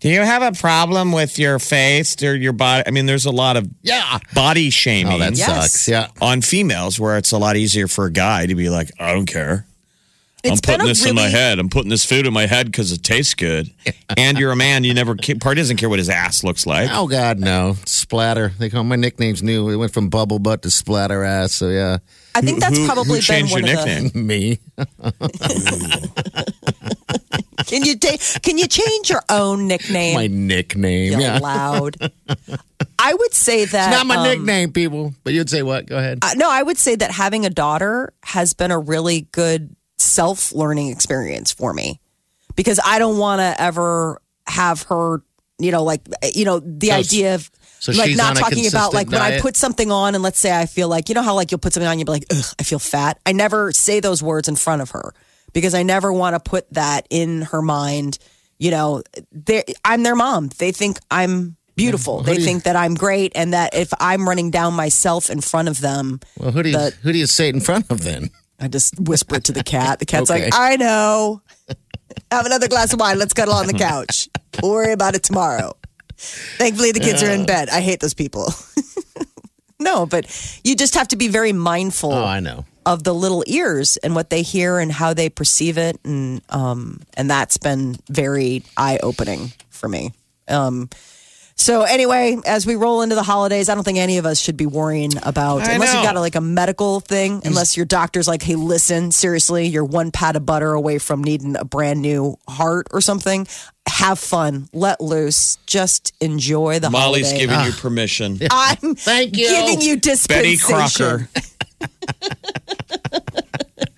do 0.00 0.08
you 0.08 0.20
have 0.20 0.42
a 0.42 0.52
problem 0.52 1.12
with 1.12 1.38
your 1.38 1.58
face 1.58 2.20
or 2.22 2.34
your 2.34 2.52
body? 2.52 2.82
I 2.86 2.90
mean, 2.90 3.06
there's 3.06 3.24
a 3.24 3.30
lot 3.30 3.56
of 3.56 3.68
yeah. 3.82 4.18
body 4.34 4.68
shaming 4.70 5.12
Oh, 5.14 5.18
that 5.18 5.36
Yes. 5.36 5.46
sucks. 5.72 5.88
Yeah. 5.88 6.08
on 6.20 6.40
females 6.42 6.98
where 6.98 7.16
it's 7.16 7.30
a 7.32 7.38
lot 7.38 7.56
easier 7.56 7.86
for 7.88 8.06
a 8.06 8.12
guy 8.12 8.46
to 8.46 8.54
be 8.54 8.68
like, 8.68 8.90
I 8.98 9.12
don't 9.12 9.26
care. 9.26 9.64
I'm 10.44 10.58
putting 10.58 10.80
a 10.80 10.84
this 10.84 11.06
in 11.06 11.14
my 11.14 11.28
head. 11.28 11.58
I'm 11.58 11.68
putting 11.68 11.90
this 11.90 12.04
food 12.04 12.26
in 12.26 12.32
my 12.32 12.46
head 12.46 12.66
because 12.66 12.90
it 12.92 13.02
tastes 13.02 13.34
good. 13.34 13.70
and 14.16 14.38
you're 14.38 14.50
a 14.52 14.56
man. 14.56 14.82
You 14.84 14.92
never, 14.94 15.14
part 15.40 15.56
doesn't 15.56 15.76
care 15.76 15.88
what 15.88 15.98
his 15.98 16.08
ass 16.08 16.42
looks 16.42 16.66
like. 16.66 16.90
Oh 16.92 17.06
God, 17.06 17.38
no 17.38 17.76
splatter. 17.86 18.52
They 18.58 18.68
call 18.70 18.84
my 18.84 18.96
nickname's 18.96 19.42
new. 19.42 19.68
It 19.68 19.76
went 19.76 19.92
from 19.92 20.08
bubble 20.08 20.38
butt 20.38 20.62
to 20.62 20.70
splatter 20.70 21.22
ass. 21.22 21.52
So 21.52 21.68
yeah, 21.68 21.98
I 22.34 22.40
think 22.40 22.60
that's 22.60 22.76
Who- 22.76 22.86
probably 22.86 23.04
who 23.04 23.14
been 23.14 23.22
changed 23.22 23.52
one 23.52 23.66
your 23.66 23.78
of 23.78 23.84
the. 23.84 24.00
nickname? 24.02 24.26
me. 24.26 24.58
Can 27.66 27.84
you 27.84 27.96
ta- 27.96 28.16
can 28.42 28.58
you 28.58 28.66
change 28.66 29.08
your 29.08 29.22
own 29.30 29.66
nickname? 29.66 30.14
my 30.14 30.26
nickname. 30.26 31.12
You 31.12 31.20
Yeah, 31.20 31.38
loud. 31.38 31.96
I 32.98 33.14
would 33.14 33.32
say 33.32 33.64
that 33.64 33.90
not 33.90 34.06
my 34.06 34.16
um, 34.16 34.24
nickname, 34.24 34.72
people. 34.72 35.14
But 35.24 35.32
you'd 35.32 35.48
say 35.48 35.62
what? 35.62 35.86
Go 35.86 35.96
ahead. 35.96 36.18
Uh, 36.22 36.34
no, 36.36 36.50
I 36.50 36.62
would 36.62 36.76
say 36.76 36.96
that 36.96 37.10
having 37.10 37.46
a 37.46 37.50
daughter 37.50 38.12
has 38.24 38.52
been 38.52 38.72
a 38.72 38.78
really 38.78 39.22
good 39.32 39.74
self 40.02 40.52
learning 40.52 40.88
experience 40.88 41.52
for 41.52 41.72
me 41.72 42.00
because 42.56 42.78
I 42.84 42.98
don't 42.98 43.18
want 43.18 43.40
to 43.40 43.60
ever 43.60 44.20
have 44.46 44.82
her, 44.84 45.22
you 45.58 45.70
know, 45.72 45.84
like, 45.84 46.02
you 46.34 46.44
know, 46.44 46.58
the 46.60 46.88
So- 46.88 46.92
idea 46.94 47.34
of 47.36 47.50
so 47.80 47.90
like 47.92 48.14
not 48.14 48.36
talking 48.36 48.66
about 48.68 48.94
like 48.94 49.10
when 49.10 49.20
I 49.20 49.40
put 49.40 49.56
something 49.56 49.90
on 49.90 50.14
and 50.14 50.22
let's 50.22 50.38
say 50.38 50.56
I 50.56 50.66
feel 50.66 50.86
like, 50.88 51.08
you 51.08 51.16
know 51.16 51.22
how 51.22 51.34
like 51.34 51.50
you'll 51.50 51.58
put 51.58 51.72
something 51.72 51.88
on, 51.88 51.98
you'll 51.98 52.06
be 52.06 52.12
like, 52.12 52.26
ugh, 52.30 52.44
I 52.60 52.62
feel 52.62 52.78
fat. 52.78 53.18
I 53.26 53.32
never 53.32 53.72
say 53.72 53.98
those 53.98 54.22
words 54.22 54.46
in 54.48 54.54
front 54.54 54.82
of 54.82 54.90
her 54.90 55.12
because 55.52 55.74
I 55.74 55.82
never 55.82 56.12
want 56.12 56.34
to 56.36 56.40
put 56.40 56.72
that 56.74 57.08
in 57.10 57.42
her 57.42 57.60
mind. 57.60 58.18
You 58.58 58.70
know, 58.70 59.02
I'm 59.84 60.04
their 60.04 60.14
mom. 60.14 60.50
They 60.58 60.70
think 60.70 60.98
I'm 61.10 61.56
beautiful. 61.74 62.22
They 62.22 62.34
do 62.34 62.40
you- 62.40 62.46
think 62.46 62.62
that 62.64 62.76
I'm 62.76 62.94
great 62.94 63.32
and 63.34 63.52
that 63.52 63.74
if 63.74 63.92
I'm 63.98 64.28
running 64.28 64.50
down 64.52 64.74
myself 64.74 65.28
in 65.28 65.40
front 65.40 65.66
of 65.68 65.80
them, 65.80 66.20
Well, 66.38 66.52
who 66.52 66.62
do 66.62 66.68
you 66.68 66.76
the- 66.78 66.94
who 67.02 67.12
do 67.12 67.18
you 67.18 67.26
say 67.26 67.48
it 67.48 67.54
in 67.56 67.60
front 67.60 67.90
of 67.90 68.04
then? 68.04 68.30
I 68.62 68.68
just 68.68 68.98
whisper 69.00 69.34
it 69.36 69.44
to 69.44 69.52
the 69.52 69.64
cat. 69.64 69.98
The 69.98 70.06
cat's 70.06 70.30
Okay. 70.30 70.44
like, 70.44 70.54
I 70.54 70.76
know. 70.76 71.42
Have 72.30 72.46
another 72.46 72.68
glass 72.68 72.92
of 72.92 73.00
wine. 73.00 73.18
Let's 73.18 73.34
cuddle 73.34 73.54
on 73.54 73.66
the 73.66 73.72
couch. 73.74 74.28
We'll 74.62 74.70
worry 74.72 74.92
about 74.92 75.14
it 75.14 75.22
tomorrow. 75.22 75.72
Thankfully, 76.16 76.92
the 76.92 77.00
kids 77.00 77.22
are 77.22 77.30
in 77.30 77.44
bed. 77.46 77.68
I 77.68 77.80
hate 77.80 77.98
those 78.00 78.14
people. 78.14 78.52
no, 79.80 80.06
but 80.06 80.26
you 80.62 80.76
just 80.76 80.94
have 80.94 81.08
to 81.08 81.16
be 81.16 81.28
very 81.28 81.52
mindful 81.52 82.12
Oh, 82.12 82.24
I 82.24 82.38
know. 82.40 82.64
of 82.86 83.02
the 83.02 83.12
little 83.14 83.42
ears 83.46 83.96
and 83.98 84.14
what 84.14 84.30
they 84.30 84.42
hear 84.42 84.78
and 84.78 84.92
how 84.92 85.14
they 85.14 85.28
perceive 85.28 85.78
it, 85.78 85.98
and 86.04 86.40
um, 86.48 87.00
and 87.14 87.28
that's 87.28 87.56
been 87.56 87.96
very 88.08 88.62
eye 88.76 88.98
opening 89.02 89.52
for 89.70 89.88
me. 89.88 90.12
Um, 90.48 90.88
so 91.56 91.82
anyway, 91.82 92.36
as 92.46 92.66
we 92.66 92.74
roll 92.74 93.02
into 93.02 93.14
the 93.14 93.22
holidays, 93.22 93.68
I 93.68 93.74
don't 93.74 93.84
think 93.84 93.98
any 93.98 94.18
of 94.18 94.26
us 94.26 94.40
should 94.40 94.56
be 94.56 94.66
worrying 94.66 95.12
about 95.22 95.62
I 95.62 95.72
unless 95.72 95.92
you 95.92 96.00
know. 96.00 96.04
got 96.04 96.16
a, 96.16 96.20
like 96.20 96.34
a 96.34 96.40
medical 96.40 97.00
thing. 97.00 97.42
Unless 97.44 97.76
your 97.76 97.86
doctor's 97.86 98.26
like, 98.26 98.42
"Hey, 98.42 98.56
listen, 98.56 99.12
seriously, 99.12 99.66
you're 99.66 99.84
one 99.84 100.10
pat 100.10 100.36
of 100.36 100.46
butter 100.46 100.72
away 100.72 100.98
from 100.98 101.22
needing 101.22 101.56
a 101.56 101.64
brand 101.64 102.02
new 102.02 102.36
heart 102.48 102.88
or 102.90 103.00
something." 103.00 103.46
Have 103.88 104.20
fun, 104.20 104.68
let 104.72 105.00
loose, 105.00 105.58
just 105.66 106.14
enjoy 106.20 106.78
the 106.78 106.88
holidays. 106.88 107.06
Molly's 107.06 107.26
holiday. 107.32 107.46
giving 107.46 107.66
you 107.66 107.72
permission. 107.72 108.38
I'm 108.50 108.94
Thank 108.94 109.36
you. 109.36 109.48
giving 109.48 109.80
you 109.80 109.96
Betty 109.96 110.56
dispensation. 110.56 110.58
Crocker. 110.58 111.28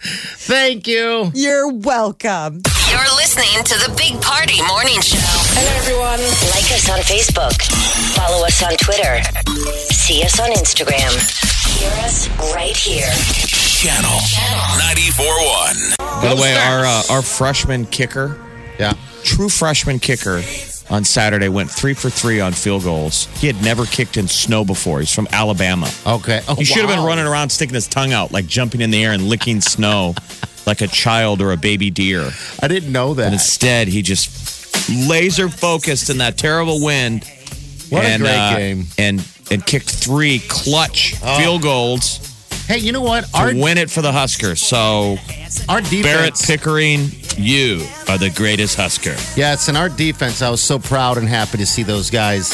Thank 0.05 0.87
you. 0.87 1.31
You're 1.35 1.73
welcome. 1.73 2.61
You're 2.91 3.15
listening 3.17 3.65
to 3.65 3.75
the 3.89 3.95
Big 3.97 4.21
Party 4.21 4.61
Morning 4.69 5.01
Show. 5.01 5.17
Hello, 5.57 5.73
everyone. 5.81 6.21
Like 6.53 6.69
us 6.77 6.91
on 6.91 6.99
Facebook. 7.01 7.57
Follow 8.15 8.45
us 8.45 8.63
on 8.63 8.77
Twitter. 8.77 9.23
See 9.95 10.23
us 10.23 10.39
on 10.39 10.51
Instagram. 10.51 11.09
Hear 11.81 11.91
us 12.05 12.29
right 12.55 12.77
here. 12.77 13.09
Channel 13.49 14.21
Channel. 14.29 14.63
94.1. 14.93 15.97
By 16.23 16.35
the 16.35 16.41
way, 16.41 16.55
our 16.55 16.85
uh, 16.85 17.03
our 17.11 17.23
freshman 17.23 17.87
kicker, 17.87 18.39
Yeah. 18.79 18.93
true 19.25 19.49
freshman 19.49 19.99
kicker, 19.99 20.43
on 20.91 21.05
Saturday 21.05 21.49
went 21.49 21.71
three 21.71 21.95
for 21.95 22.11
three 22.11 22.41
on 22.41 22.53
field 22.53 22.83
goals. 22.85 23.27
He 23.39 23.47
had 23.47 23.61
never 23.63 23.87
kicked 23.87 24.17
in 24.17 24.29
snow 24.29 24.65
before. 24.65 25.01
He's 25.01 25.13
from 25.15 25.27
Alabama. 25.33 25.91
Okay. 26.07 26.43
Oh, 26.49 26.55
He 26.57 26.65
should 26.65 26.85
have 26.85 26.89
been 26.95 27.05
running 27.05 27.27
around 27.27 27.51
sticking 27.51 27.75
his 27.75 27.89
tongue 27.89 28.13
out, 28.13 28.33
like 28.33 28.47
jumping 28.47 28.81
in 28.81 28.91
the 28.91 29.03
air 29.05 29.13
and 29.13 29.25
licking 29.25 29.61
snow 29.61 30.15
like 30.67 30.81
a 30.83 30.87
child 30.87 31.41
or 31.41 31.53
a 31.53 31.57
baby 31.57 31.91
deer. 31.91 32.31
I 32.63 32.69
didn't 32.69 32.93
know 32.93 33.15
that. 33.15 33.25
But 33.25 33.33
instead, 33.33 33.89
he 33.89 34.03
just 34.03 34.89
laser 35.09 35.49
focused 35.49 36.11
in 36.11 36.19
that 36.19 36.37
terrible 36.37 36.85
wind. 36.85 37.25
What 37.89 38.05
a 38.05 38.09
and, 38.09 38.23
great 38.23 38.37
uh, 38.37 38.57
game. 38.57 38.85
And 38.99 39.27
and 39.51 39.65
kicked 39.65 39.91
three 39.91 40.41
clutch 40.49 41.15
Oh. 41.23 41.39
field 41.39 41.63
goals 41.63 42.19
Hey, 42.67 42.79
you 42.79 42.93
know 42.93 43.03
what? 43.03 43.27
to 43.27 43.53
win 43.61 43.77
it 43.77 43.91
for 43.91 44.01
the 44.01 44.11
Huskers. 44.11 44.63
So 44.63 45.19
our 45.69 45.83
defense. 45.83 46.03
Barrett 46.03 46.35
Pickering, 46.35 47.09
you 47.39 47.87
are 48.09 48.19
the 48.19 48.31
greatest 48.31 48.77
Husker. 48.77 49.17
Yes, 49.39 49.69
in 49.69 49.77
our 49.77 49.89
defense, 49.89 50.43
I 50.43 50.51
was 50.51 50.63
so 50.63 50.79
proud 50.79 51.19
and 51.19 51.29
happy 51.29 51.59
to 51.59 51.67
see 51.67 51.83
those 51.83 52.11
guys, 52.11 52.53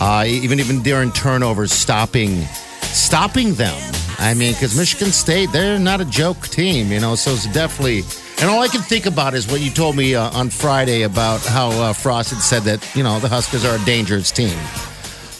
uh, 0.00 0.24
even 0.26 0.60
even 0.60 0.82
during 0.82 1.12
turnovers, 1.12 1.72
stopping, 1.72 2.42
stopping 2.82 3.54
them. 3.54 3.76
I 4.18 4.34
mean, 4.34 4.52
because 4.52 4.76
Michigan 4.76 5.12
State, 5.12 5.50
they're 5.52 5.78
not 5.78 6.00
a 6.00 6.04
joke 6.04 6.46
team, 6.48 6.92
you 6.92 7.00
know. 7.00 7.14
So 7.14 7.32
it's 7.32 7.52
definitely. 7.52 8.02
And 8.40 8.50
all 8.50 8.60
I 8.60 8.68
can 8.68 8.80
think 8.80 9.06
about 9.06 9.34
is 9.34 9.46
what 9.46 9.60
you 9.60 9.70
told 9.70 9.96
me 9.96 10.14
uh, 10.14 10.30
on 10.30 10.50
Friday 10.50 11.02
about 11.02 11.44
how 11.44 11.70
uh, 11.70 11.92
Frost 11.92 12.30
had 12.30 12.40
said 12.40 12.62
that 12.64 12.96
you 12.96 13.02
know 13.02 13.20
the 13.20 13.28
Huskers 13.28 13.64
are 13.64 13.76
a 13.76 13.84
dangerous 13.84 14.30
team. 14.30 14.56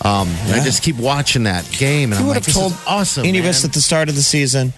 Um, 0.04 0.28
and 0.28 0.60
I 0.60 0.64
just 0.64 0.82
keep 0.82 0.96
watching 0.96 1.44
that 1.44 1.68
game, 1.70 2.12
and 2.12 2.18
I'm 2.20 2.26
would 2.26 2.30
like, 2.30 2.36
have 2.38 2.46
this 2.46 2.54
told 2.54 2.72
is 2.72 2.84
awesome. 2.86 3.24
any 3.24 3.38
of 3.38 3.44
us 3.44 3.64
at 3.64 3.72
the 3.72 3.80
start 3.80 4.08
of 4.08 4.16
the 4.16 4.22
season, 4.22 4.72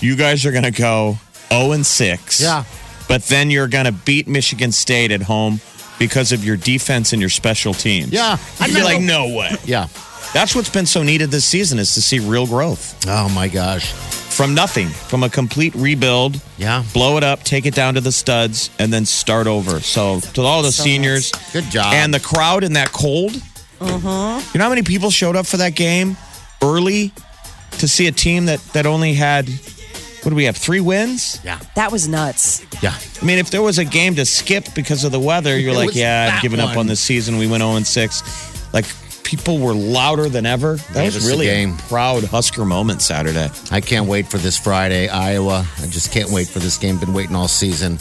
you 0.00 0.14
guys 0.14 0.46
are 0.46 0.52
going 0.52 0.62
to 0.64 0.70
go 0.70 1.18
0 1.50 1.72
and 1.72 1.84
6. 1.84 2.40
Yeah. 2.40 2.64
But 3.08 3.24
then 3.24 3.50
you're 3.50 3.68
going 3.68 3.86
to 3.86 3.92
beat 3.92 4.28
Michigan 4.28 4.70
State 4.70 5.10
at 5.10 5.22
home 5.22 5.60
because 5.98 6.30
of 6.30 6.44
your 6.44 6.56
defense 6.56 7.12
and 7.12 7.20
your 7.20 7.30
special 7.30 7.74
teams. 7.74 8.12
Yeah, 8.12 8.36
I 8.60 8.64
I'd 8.66 8.74
be 8.74 8.82
like, 8.82 9.00
no 9.00 9.34
way. 9.34 9.56
Yeah. 9.64 9.88
That's 10.34 10.54
what's 10.54 10.68
been 10.70 10.84
so 10.86 11.02
needed 11.02 11.30
this 11.30 11.46
season 11.46 11.78
is 11.78 11.94
to 11.94 12.02
see 12.02 12.18
real 12.18 12.46
growth 12.46 13.02
Oh 13.08 13.30
my 13.30 13.48
gosh. 13.48 13.90
from 13.92 14.52
nothing, 14.54 14.88
from 14.88 15.22
a 15.22 15.30
complete 15.30 15.74
rebuild. 15.74 16.38
Yeah. 16.58 16.84
Blow 16.92 17.16
it 17.16 17.24
up, 17.24 17.44
take 17.44 17.64
it 17.64 17.74
down 17.74 17.94
to 17.94 18.02
the 18.02 18.12
studs, 18.12 18.68
and 18.78 18.92
then 18.92 19.06
start 19.06 19.46
over. 19.46 19.80
So 19.80 20.20
to 20.20 20.42
all 20.42 20.62
the 20.62 20.70
seniors, 20.70 21.32
Good 21.54 21.64
job. 21.70 21.94
and 21.94 22.12
the 22.12 22.20
crowd 22.20 22.62
in 22.62 22.74
that 22.74 22.92
cold. 22.92 23.32
Mm-hmm. 23.80 24.50
You 24.54 24.58
know 24.58 24.64
how 24.64 24.68
many 24.68 24.82
people 24.82 25.10
showed 25.10 25.34
up 25.34 25.46
for 25.46 25.56
that 25.58 25.74
game 25.74 26.16
early 26.62 27.10
to 27.78 27.88
see 27.88 28.06
a 28.06 28.12
team 28.12 28.46
that 28.46 28.60
that 28.74 28.84
only 28.86 29.14
had 29.14 29.48
what 30.28 30.32
do 30.32 30.36
we 30.36 30.44
have 30.44 30.58
three 30.58 30.80
wins? 30.80 31.40
Yeah. 31.42 31.58
That 31.74 31.90
was 31.90 32.06
nuts. 32.06 32.62
Yeah. 32.82 32.92
I 33.22 33.24
mean, 33.24 33.38
if 33.38 33.50
there 33.50 33.62
was 33.62 33.78
a 33.78 33.84
game 33.86 34.14
to 34.16 34.26
skip 34.26 34.66
because 34.74 35.02
of 35.04 35.10
the 35.10 35.18
weather, 35.18 35.58
you're 35.58 35.72
like, 35.86 35.94
yeah, 35.94 36.26
that 36.26 36.34
I've 36.36 36.42
given 36.42 36.60
up 36.60 36.76
on 36.76 36.86
this 36.86 37.00
season. 37.00 37.38
We 37.38 37.46
went 37.46 37.62
0 37.62 37.76
and 37.76 37.86
6. 37.86 38.74
Like 38.74 38.84
people 39.24 39.56
were 39.58 39.72
louder 39.72 40.28
than 40.28 40.44
ever. 40.44 40.76
That 40.76 40.92
Gave 41.04 41.14
was 41.14 41.24
the 41.24 41.30
really 41.30 41.46
game. 41.46 41.72
a 41.72 41.82
proud 41.88 42.24
Husker 42.24 42.66
moment 42.66 43.00
Saturday. 43.00 43.48
I 43.70 43.80
can't 43.80 44.06
wait 44.06 44.26
for 44.26 44.36
this 44.36 44.58
Friday, 44.58 45.08
Iowa. 45.08 45.66
I 45.78 45.86
just 45.86 46.12
can't 46.12 46.30
wait 46.30 46.46
for 46.46 46.58
this 46.58 46.76
game. 46.76 46.98
Been 46.98 47.14
waiting 47.14 47.34
all 47.34 47.48
season 47.48 47.94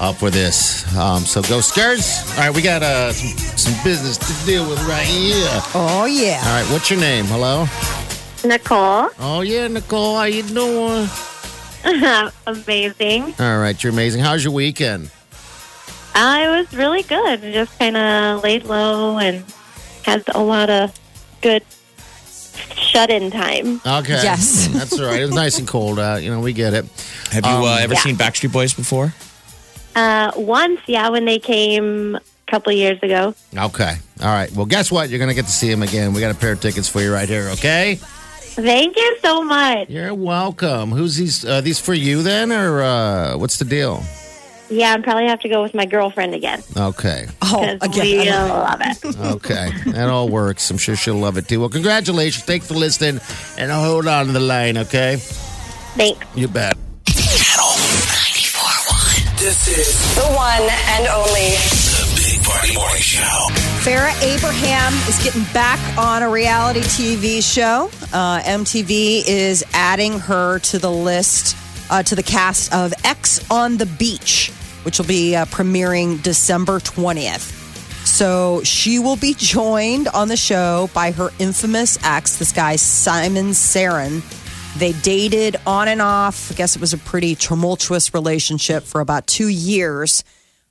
uh, 0.00 0.12
for 0.12 0.30
this. 0.30 0.84
Um, 0.96 1.20
so 1.22 1.42
go 1.42 1.58
Skurs. 1.60 2.28
All 2.38 2.46
right, 2.48 2.56
we 2.56 2.60
got 2.60 2.82
uh, 2.82 3.12
some, 3.12 3.38
some 3.56 3.84
business 3.84 4.16
to 4.18 4.46
deal 4.46 4.68
with 4.68 4.82
right 4.88 5.06
here. 5.06 5.46
Oh 5.76 6.06
yeah. 6.10 6.42
All 6.44 6.60
right, 6.60 6.72
what's 6.72 6.90
your 6.90 6.98
name? 6.98 7.26
Hello. 7.26 7.66
Nicole, 8.44 9.10
Oh 9.20 9.42
yeah, 9.42 9.68
Nicole. 9.68 10.16
How 10.16 10.24
you 10.24 10.42
doing? 10.42 11.08
amazing. 12.46 13.34
All 13.38 13.58
right, 13.58 13.82
you're 13.82 13.92
amazing. 13.92 14.22
How's 14.22 14.44
your 14.44 14.52
weekend? 14.52 15.10
I 16.14 16.48
was 16.48 16.72
really 16.74 17.02
good. 17.02 17.40
Just 17.42 17.78
kind 17.78 17.96
of 17.96 18.42
laid 18.42 18.64
low 18.64 19.18
and 19.18 19.44
had 20.04 20.24
a 20.34 20.42
lot 20.42 20.70
of 20.70 20.92
good 21.42 21.62
shut-in 22.74 23.30
time. 23.30 23.80
Okay. 23.86 24.20
Yes. 24.22 24.68
That's 24.72 24.98
all 24.98 25.06
right. 25.06 25.20
It 25.20 25.26
was 25.26 25.34
nice 25.34 25.58
and 25.58 25.68
cold 25.68 25.98
out. 25.98 26.22
You 26.22 26.30
know, 26.30 26.40
we 26.40 26.52
get 26.52 26.74
it. 26.74 26.86
Have 27.30 27.44
you 27.44 27.52
uh, 27.52 27.78
ever 27.80 27.94
yeah. 27.94 28.00
seen 28.00 28.16
Backstreet 28.16 28.52
Boys 28.52 28.74
before? 28.74 29.14
Uh, 29.94 30.32
once, 30.36 30.80
yeah, 30.86 31.08
when 31.08 31.24
they 31.24 31.38
came 31.38 32.16
a 32.16 32.20
couple 32.50 32.72
years 32.72 32.98
ago. 33.02 33.34
Okay. 33.56 33.94
All 34.20 34.26
right. 34.26 34.50
Well, 34.52 34.66
guess 34.66 34.90
what? 34.90 35.10
You're 35.10 35.18
gonna 35.18 35.34
get 35.34 35.46
to 35.46 35.52
see 35.52 35.70
them 35.70 35.82
again. 35.82 36.12
We 36.12 36.20
got 36.20 36.34
a 36.34 36.38
pair 36.38 36.52
of 36.52 36.60
tickets 36.60 36.88
for 36.88 37.00
you 37.00 37.12
right 37.12 37.28
here. 37.28 37.48
Okay. 37.52 37.98
Thank 38.58 38.96
you 38.96 39.16
so 39.22 39.42
much. 39.44 39.88
You're 39.88 40.12
welcome. 40.14 40.90
Who's 40.90 41.14
these? 41.16 41.44
Uh, 41.44 41.60
these 41.60 41.78
for 41.78 41.94
you 41.94 42.22
then, 42.24 42.50
or 42.50 42.82
uh, 42.82 43.36
what's 43.36 43.58
the 43.58 43.64
deal? 43.64 44.02
Yeah, 44.68 44.94
I'd 44.94 45.04
probably 45.04 45.26
have 45.28 45.40
to 45.40 45.48
go 45.48 45.62
with 45.62 45.72
my 45.74 45.86
girlfriend 45.86 46.34
again 46.34 46.62
Okay. 46.76 47.26
Oh, 47.40 47.62
again. 47.62 47.78
I 47.80 47.88
we 47.88 48.28
love 48.30 48.80
it. 48.82 49.16
Okay, 49.36 49.70
that 49.92 50.08
all 50.10 50.28
works. 50.28 50.68
I'm 50.70 50.76
sure 50.76 50.94
she'll 50.96 51.14
love 51.14 51.38
it 51.38 51.48
too. 51.48 51.60
Well, 51.60 51.68
congratulations. 51.70 52.44
Thanks 52.44 52.66
for 52.66 52.74
listening, 52.74 53.20
and 53.56 53.70
hold 53.72 54.06
on 54.08 54.26
to 54.26 54.32
the 54.32 54.40
line, 54.40 54.76
okay? 54.76 55.16
Thanks. 55.96 56.26
You 56.36 56.48
bet. 56.48 56.76
This 59.38 59.68
is 59.68 60.14
The 60.16 60.26
one 60.34 60.62
and 60.68 61.06
only. 61.06 61.77
Party 62.68 62.80
Morning 62.80 63.00
Show. 63.00 63.46
Farrah 63.80 64.22
Abraham 64.22 64.92
is 65.08 65.22
getting 65.24 65.44
back 65.54 65.78
on 65.96 66.22
a 66.22 66.28
reality 66.28 66.80
TV 66.80 67.42
show. 67.42 67.90
Uh, 68.12 68.40
MTV 68.40 69.22
is 69.26 69.64
adding 69.72 70.18
her 70.18 70.58
to 70.58 70.78
the 70.78 70.90
list, 70.90 71.56
uh, 71.90 72.02
to 72.02 72.14
the 72.14 72.22
cast 72.22 72.74
of 72.74 72.92
Ex 73.04 73.50
on 73.50 73.78
the 73.78 73.86
Beach, 73.86 74.50
which 74.82 74.98
will 74.98 75.06
be 75.06 75.34
uh, 75.34 75.46
premiering 75.46 76.22
December 76.22 76.78
20th. 76.78 77.54
So 78.06 78.62
she 78.64 78.98
will 78.98 79.16
be 79.16 79.34
joined 79.34 80.08
on 80.08 80.28
the 80.28 80.36
show 80.36 80.90
by 80.92 81.12
her 81.12 81.30
infamous 81.38 81.98
ex, 82.04 82.36
this 82.36 82.52
guy, 82.52 82.76
Simon 82.76 83.50
Saran. 83.50 84.20
They 84.78 84.92
dated 84.92 85.56
on 85.66 85.88
and 85.88 86.02
off. 86.02 86.52
I 86.52 86.54
guess 86.54 86.76
it 86.76 86.80
was 86.80 86.92
a 86.92 86.98
pretty 86.98 87.34
tumultuous 87.34 88.12
relationship 88.12 88.82
for 88.82 89.00
about 89.00 89.26
two 89.26 89.48
years 89.48 90.22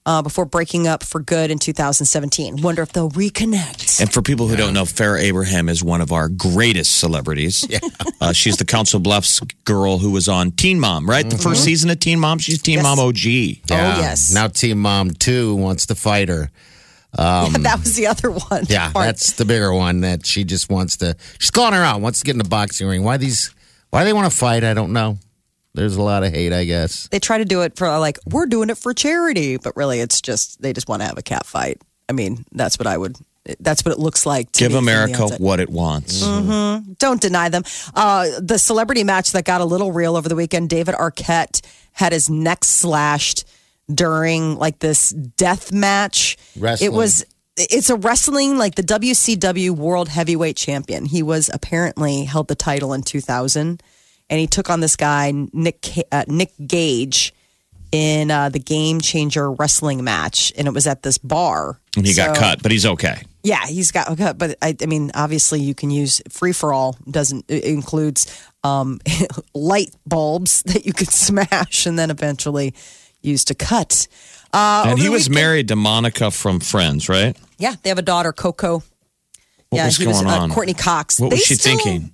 uh, 0.08 0.22
before 0.24 0.46
breaking 0.46 0.88
up 0.88 1.04
for 1.04 1.20
good 1.20 1.52
in 1.52 1.60
2017. 1.60 2.62
Wonder 2.64 2.82
if 2.82 2.94
they'll 2.94 3.12
reconnect. 3.12 4.00
And 4.02 4.12
for 4.12 4.22
people 4.24 4.48
who 4.48 4.56
don't 4.56 4.74
know, 4.74 4.84
Farrah 4.84 5.20
Abraham 5.22 5.68
is 5.70 5.84
one 5.84 6.02
of 6.02 6.12
our 6.12 6.30
greatest 6.30 6.98
celebrities. 7.00 7.68
Uh, 8.20 8.34
she's 8.34 8.58
the 8.58 8.66
Council 8.66 9.00
Bluffs 9.00 9.40
girl 9.64 10.00
who 10.00 10.10
was 10.10 10.28
on 10.28 10.50
Teen 10.50 10.80
Mom, 10.80 11.08
right? 11.08 11.30
The 11.30 11.38
first 11.38 11.64
season 11.64 11.92
of 11.92 12.00
Teen 12.00 12.20
Mom. 12.20 12.40
She's 12.40 12.60
Teen 12.60 12.76
Yes. 12.78 12.84
Mom 12.84 13.00
OG. 13.00 13.24
Yeah. 13.26 13.58
Oh, 13.70 14.00
yes. 14.02 14.34
Now 14.34 14.48
Teen 14.48 14.80
Mom 14.80 15.12
2 15.12 15.56
wants 15.56 15.86
to 15.86 15.96
fight 15.96 16.28
her. 16.30 16.50
Yeah, 17.18 17.48
that 17.60 17.80
was 17.80 17.96
the 17.96 18.08
other 18.08 18.32
one. 18.32 18.66
Yeah, 18.68 18.92
Part- 18.92 19.06
that's 19.06 19.34
the 19.34 19.46
bigger 19.46 19.72
one 19.72 20.02
that 20.02 20.26
she 20.26 20.44
just 20.46 20.70
wants 20.72 20.98
to. 20.98 21.16
She's 21.38 21.52
calling 21.52 21.74
her 21.74 21.84
out. 21.84 22.02
Wants 22.02 22.20
to 22.20 22.26
get 22.26 22.32
in 22.32 22.38
the 22.40 22.44
boxing 22.50 22.88
ring. 22.88 23.04
Why 23.04 23.18
these? 23.18 23.54
Why 23.92 24.04
they 24.04 24.14
want 24.14 24.32
to 24.32 24.36
fight? 24.36 24.64
I 24.64 24.74
don't 24.74 24.94
know. 24.94 25.20
There's 25.78 25.96
a 25.96 26.02
lot 26.02 26.24
of 26.24 26.34
hate, 26.34 26.52
I 26.52 26.66
guess. 26.66 27.08
they 27.10 27.20
try 27.20 27.38
to 27.38 27.46
do 27.46 27.62
it 27.62 27.78
for 27.78 27.88
like 28.00 28.18
we're 28.26 28.48
doing 28.48 28.70
it 28.70 28.78
for 28.78 28.94
charity, 28.94 29.58
but 29.58 29.78
really 29.78 30.00
it's 30.00 30.22
just 30.22 30.60
they 30.62 30.74
just 30.74 30.90
want 30.90 31.04
to 31.04 31.08
have 31.08 31.18
a 31.18 31.22
cat 31.22 31.46
fight. 31.46 31.80
I 32.10 32.14
mean, 32.14 32.46
that's 32.52 32.80
what 32.80 32.88
I 32.88 32.98
would. 32.98 33.16
That's 33.60 33.86
what 33.86 33.94
it 33.94 34.00
looks 34.00 34.26
like. 34.26 34.52
To 34.54 34.60
Give 34.60 34.72
me 34.74 34.80
America 34.80 35.28
what 35.38 35.60
it 35.60 35.70
wants. 35.70 36.20
Don't 36.22 37.22
deny 37.22 37.48
them. 37.50 37.64
Uh, 37.94 38.28
the 38.42 38.58
celebrity 38.58 39.04
match 39.04 39.32
that 39.32 39.46
got 39.46 39.62
a 39.62 39.66
little 39.66 39.92
real 39.92 40.18
over 40.18 40.28
the 40.28 40.36
weekend. 40.36 40.70
David 40.70 40.96
Arquette 40.96 41.62
had 41.94 42.12
his 42.12 42.30
neck 42.30 42.66
slashed 42.66 43.46
during 43.94 44.58
like 44.58 44.80
this 44.80 45.12
death 45.12 45.72
match. 45.72 46.38
Wrestling. 46.58 46.92
It 46.92 46.94
was 46.94 47.24
it's 47.56 47.90
a 47.90 47.96
wrestling 47.96 48.58
like 48.58 48.76
the 48.76 48.84
WCW 48.84 49.72
World 49.72 50.10
Heavyweight 50.10 50.58
Champion. 50.58 51.06
He 51.06 51.24
was 51.24 51.50
apparently 51.54 52.26
held 52.26 52.48
the 52.48 52.56
title 52.56 52.94
in 52.94 53.02
2000, 53.04 53.82
and 54.30 54.40
he 54.40 54.48
took 54.48 54.70
on 54.70 54.80
this 54.80 54.96
guy 54.96 55.32
Nick 55.54 55.88
uh, 56.12 56.24
Nick 56.28 56.52
Gage 56.66 57.34
in 57.92 58.30
uh, 58.32 58.50
the 58.50 58.60
Game 58.60 59.00
Changer 59.00 59.52
wrestling 59.52 60.04
match, 60.04 60.52
and 60.58 60.68
it 60.68 60.74
was 60.74 60.88
at 60.88 61.04
this 61.04 61.18
bar. 61.18 61.80
And 61.96 62.06
he 62.06 62.14
got 62.14 62.36
cut, 62.36 62.62
but 62.62 62.72
he's 62.72 62.86
okay. 62.86 63.22
Yeah, 63.44 63.66
he's 63.66 63.92
got 63.92 64.10
okay, 64.12 64.34
but 64.36 64.58
I, 64.62 64.76
I 64.82 64.86
mean, 64.88 65.12
obviously, 65.16 65.62
you 65.62 65.74
can 65.74 65.90
use 65.90 66.22
free 66.30 66.52
for 66.52 66.74
all. 66.74 66.98
Doesn't 67.10 67.46
it 67.48 67.64
includes 67.64 68.46
um, 68.64 69.00
light 69.54 69.96
bulbs 70.06 70.62
that 70.66 70.86
you 70.86 70.94
could 70.94 71.10
smash 71.10 71.86
and 71.86 71.98
then 71.98 72.12
eventually 72.12 72.74
use 73.22 73.46
to 73.46 73.56
cut. 73.56 74.08
Uh, 74.54 74.86
and 74.88 75.00
he 75.00 75.10
was 75.10 75.24
weekend- 75.30 75.36
married 75.36 75.68
to 75.70 75.76
Monica 75.76 76.32
from 76.32 76.60
Friends, 76.60 77.08
right? 77.10 77.38
Yeah, 77.58 77.76
they 77.82 77.90
have 77.90 77.98
a 77.98 78.04
daughter, 78.04 78.32
Coco. 78.34 78.84
What 79.70 79.78
yeah, 79.78 79.86
was 79.86 79.98
he 79.98 80.06
going 80.06 80.16
was 80.16 80.26
on? 80.26 80.52
Uh, 80.52 80.54
Courteney 80.54 80.74
Cox. 80.74 81.20
What 81.20 81.30
They 81.30 81.36
was 81.36 81.44
she 81.46 81.56
still- 81.56 81.78
thinking? 81.78 82.12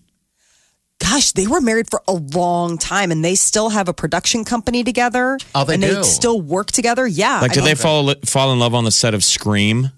Gosh, 1.00 1.34
they 1.34 1.48
were 1.48 1.60
married 1.60 1.90
for 1.90 2.02
a 2.08 2.14
long 2.14 2.78
time, 2.78 3.12
and 3.12 3.24
they 3.24 3.36
still 3.36 3.70
have 3.70 3.88
a 3.90 3.94
production 3.94 4.46
company 4.46 4.84
together. 4.84 5.38
Oh, 5.54 5.66
they 5.66 5.74
and 5.74 5.84
do? 5.84 5.96
they 5.96 6.04
still 6.04 6.40
work 6.40 6.72
together. 6.72 7.06
Yeah, 7.06 7.42
Like, 7.42 7.52
I 7.52 7.54
did 7.56 7.64
they 7.66 7.76
fall 7.76 8.14
fall 8.26 8.54
in 8.54 8.60
love 8.60 8.74
on 8.74 8.84
the 8.84 8.92
set 8.92 9.14
of 9.14 9.24
Scream? 9.24 9.92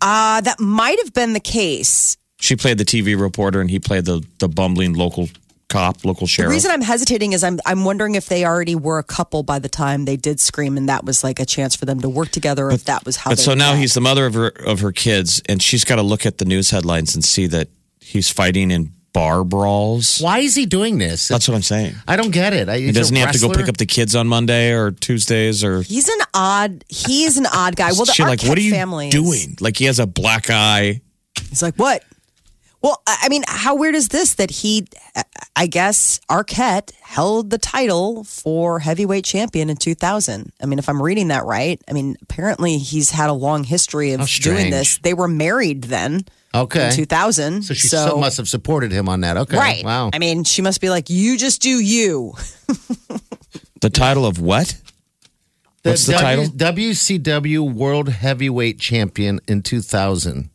Uh, 0.00 0.40
that 0.40 0.60
might 0.60 0.98
have 0.98 1.12
been 1.14 1.32
the 1.32 1.40
case. 1.40 2.16
She 2.38 2.56
played 2.56 2.78
the 2.78 2.84
TV 2.84 3.18
reporter, 3.18 3.60
and 3.60 3.70
he 3.70 3.78
played 3.78 4.04
the 4.04 4.24
the 4.38 4.48
bumbling 4.48 4.94
local 4.94 5.28
cop, 5.68 6.04
local 6.04 6.26
sheriff. 6.26 6.50
The 6.50 6.54
reason 6.54 6.70
I'm 6.70 6.82
hesitating 6.82 7.32
is 7.32 7.42
I'm 7.42 7.60
I'm 7.64 7.84
wondering 7.84 8.14
if 8.14 8.26
they 8.26 8.44
already 8.44 8.74
were 8.74 8.98
a 8.98 9.04
couple 9.04 9.42
by 9.42 9.58
the 9.58 9.68
time 9.68 10.04
they 10.04 10.16
did 10.16 10.40
Scream, 10.40 10.76
and 10.76 10.88
that 10.88 11.04
was 11.04 11.24
like 11.24 11.40
a 11.40 11.46
chance 11.46 11.74
for 11.74 11.86
them 11.86 12.00
to 12.00 12.08
work 12.08 12.28
together. 12.28 12.66
Or 12.66 12.72
if 12.72 12.84
that 12.84 13.06
was 13.06 13.16
how. 13.16 13.30
but 13.30 13.38
so 13.38 13.54
now 13.54 13.72
met. 13.72 13.80
he's 13.80 13.94
the 13.94 14.00
mother 14.00 14.26
of 14.26 14.34
her 14.34 14.48
of 14.48 14.80
her 14.80 14.92
kids, 14.92 15.40
and 15.48 15.62
she's 15.62 15.84
got 15.84 15.96
to 15.96 16.02
look 16.02 16.26
at 16.26 16.38
the 16.38 16.44
news 16.44 16.70
headlines 16.70 17.14
and 17.14 17.24
see 17.24 17.46
that 17.46 17.68
he's 18.00 18.30
fighting 18.30 18.70
in 18.70 18.92
bar 19.16 19.44
brawls. 19.44 20.20
Why 20.20 20.40
is 20.40 20.54
he 20.54 20.66
doing 20.66 20.98
this? 20.98 21.26
That's 21.28 21.48
what 21.48 21.54
I'm 21.54 21.62
saying. 21.62 21.94
I 22.06 22.16
don't 22.16 22.32
get 22.32 22.52
it. 22.52 22.68
I, 22.68 22.78
He 22.78 22.92
doesn't 22.92 23.16
he 23.16 23.22
have 23.22 23.32
to 23.32 23.38
go 23.38 23.48
pick 23.48 23.66
up 23.66 23.78
the 23.78 23.86
kids 23.86 24.14
on 24.14 24.28
Monday 24.28 24.72
or 24.72 24.90
Tuesdays 24.90 25.64
or 25.64 25.80
He's 25.80 26.06
an 26.08 26.18
odd. 26.34 26.84
He's 26.88 27.38
an 27.38 27.46
odd 27.46 27.76
guy. 27.76 27.92
Well, 27.92 28.04
the 28.04 28.12
she 28.12 28.24
like 28.24 28.42
what 28.42 28.58
are 28.58 28.60
you 28.60 28.72
family 28.72 29.08
doing? 29.08 29.56
Like 29.58 29.78
he 29.78 29.86
has 29.86 29.98
a 29.98 30.06
black 30.06 30.50
eye. 30.50 31.00
He's 31.48 31.62
like, 31.62 31.76
what? 31.76 32.04
Well, 32.82 33.02
I 33.06 33.16
I 33.22 33.28
mean, 33.28 33.42
how 33.48 33.74
weird 33.74 33.94
is 33.94 34.08
this 34.08 34.34
that 34.34 34.50
he, 34.50 34.86
I 35.56 35.66
guess, 35.66 36.20
Arquette 36.30 36.92
held 37.00 37.50
the 37.50 37.58
title 37.58 38.24
for 38.24 38.78
heavyweight 38.78 39.24
champion 39.24 39.70
in 39.70 39.76
2000. 39.76 40.52
I 40.62 40.66
mean, 40.66 40.78
if 40.78 40.88
I'm 40.88 41.02
reading 41.02 41.28
that 41.28 41.44
right, 41.44 41.80
I 41.88 41.92
mean, 41.92 42.16
apparently 42.22 42.78
he's 42.78 43.10
had 43.10 43.30
a 43.30 43.32
long 43.32 43.64
history 43.64 44.12
of 44.12 44.28
doing 44.28 44.70
this. 44.70 44.98
They 44.98 45.14
were 45.14 45.28
married 45.28 45.84
then 45.84 46.24
Okay. 46.54 46.88
in 46.88 46.94
2000. 46.94 47.62
So 47.62 47.74
she 47.74 47.88
so, 47.88 48.16
must 48.18 48.36
have 48.36 48.48
supported 48.48 48.92
him 48.92 49.08
on 49.08 49.20
that. 49.22 49.36
Okay. 49.36 49.56
Right. 49.56 49.84
Wow. 49.84 50.10
I 50.12 50.18
mean, 50.18 50.44
she 50.44 50.62
must 50.62 50.80
be 50.80 50.88
like, 50.88 51.10
you 51.10 51.36
just 51.36 51.60
do 51.60 51.80
you. 51.80 52.34
The 53.82 53.90
title 53.90 54.24
of 54.24 54.40
what? 54.40 54.80
What's 55.82 56.06
the 56.06 56.14
title? 56.14 56.46
WCW 56.46 57.72
World 57.72 58.08
Heavyweight 58.08 58.80
Champion 58.80 59.38
in 59.46 59.62
2000. 59.62 60.50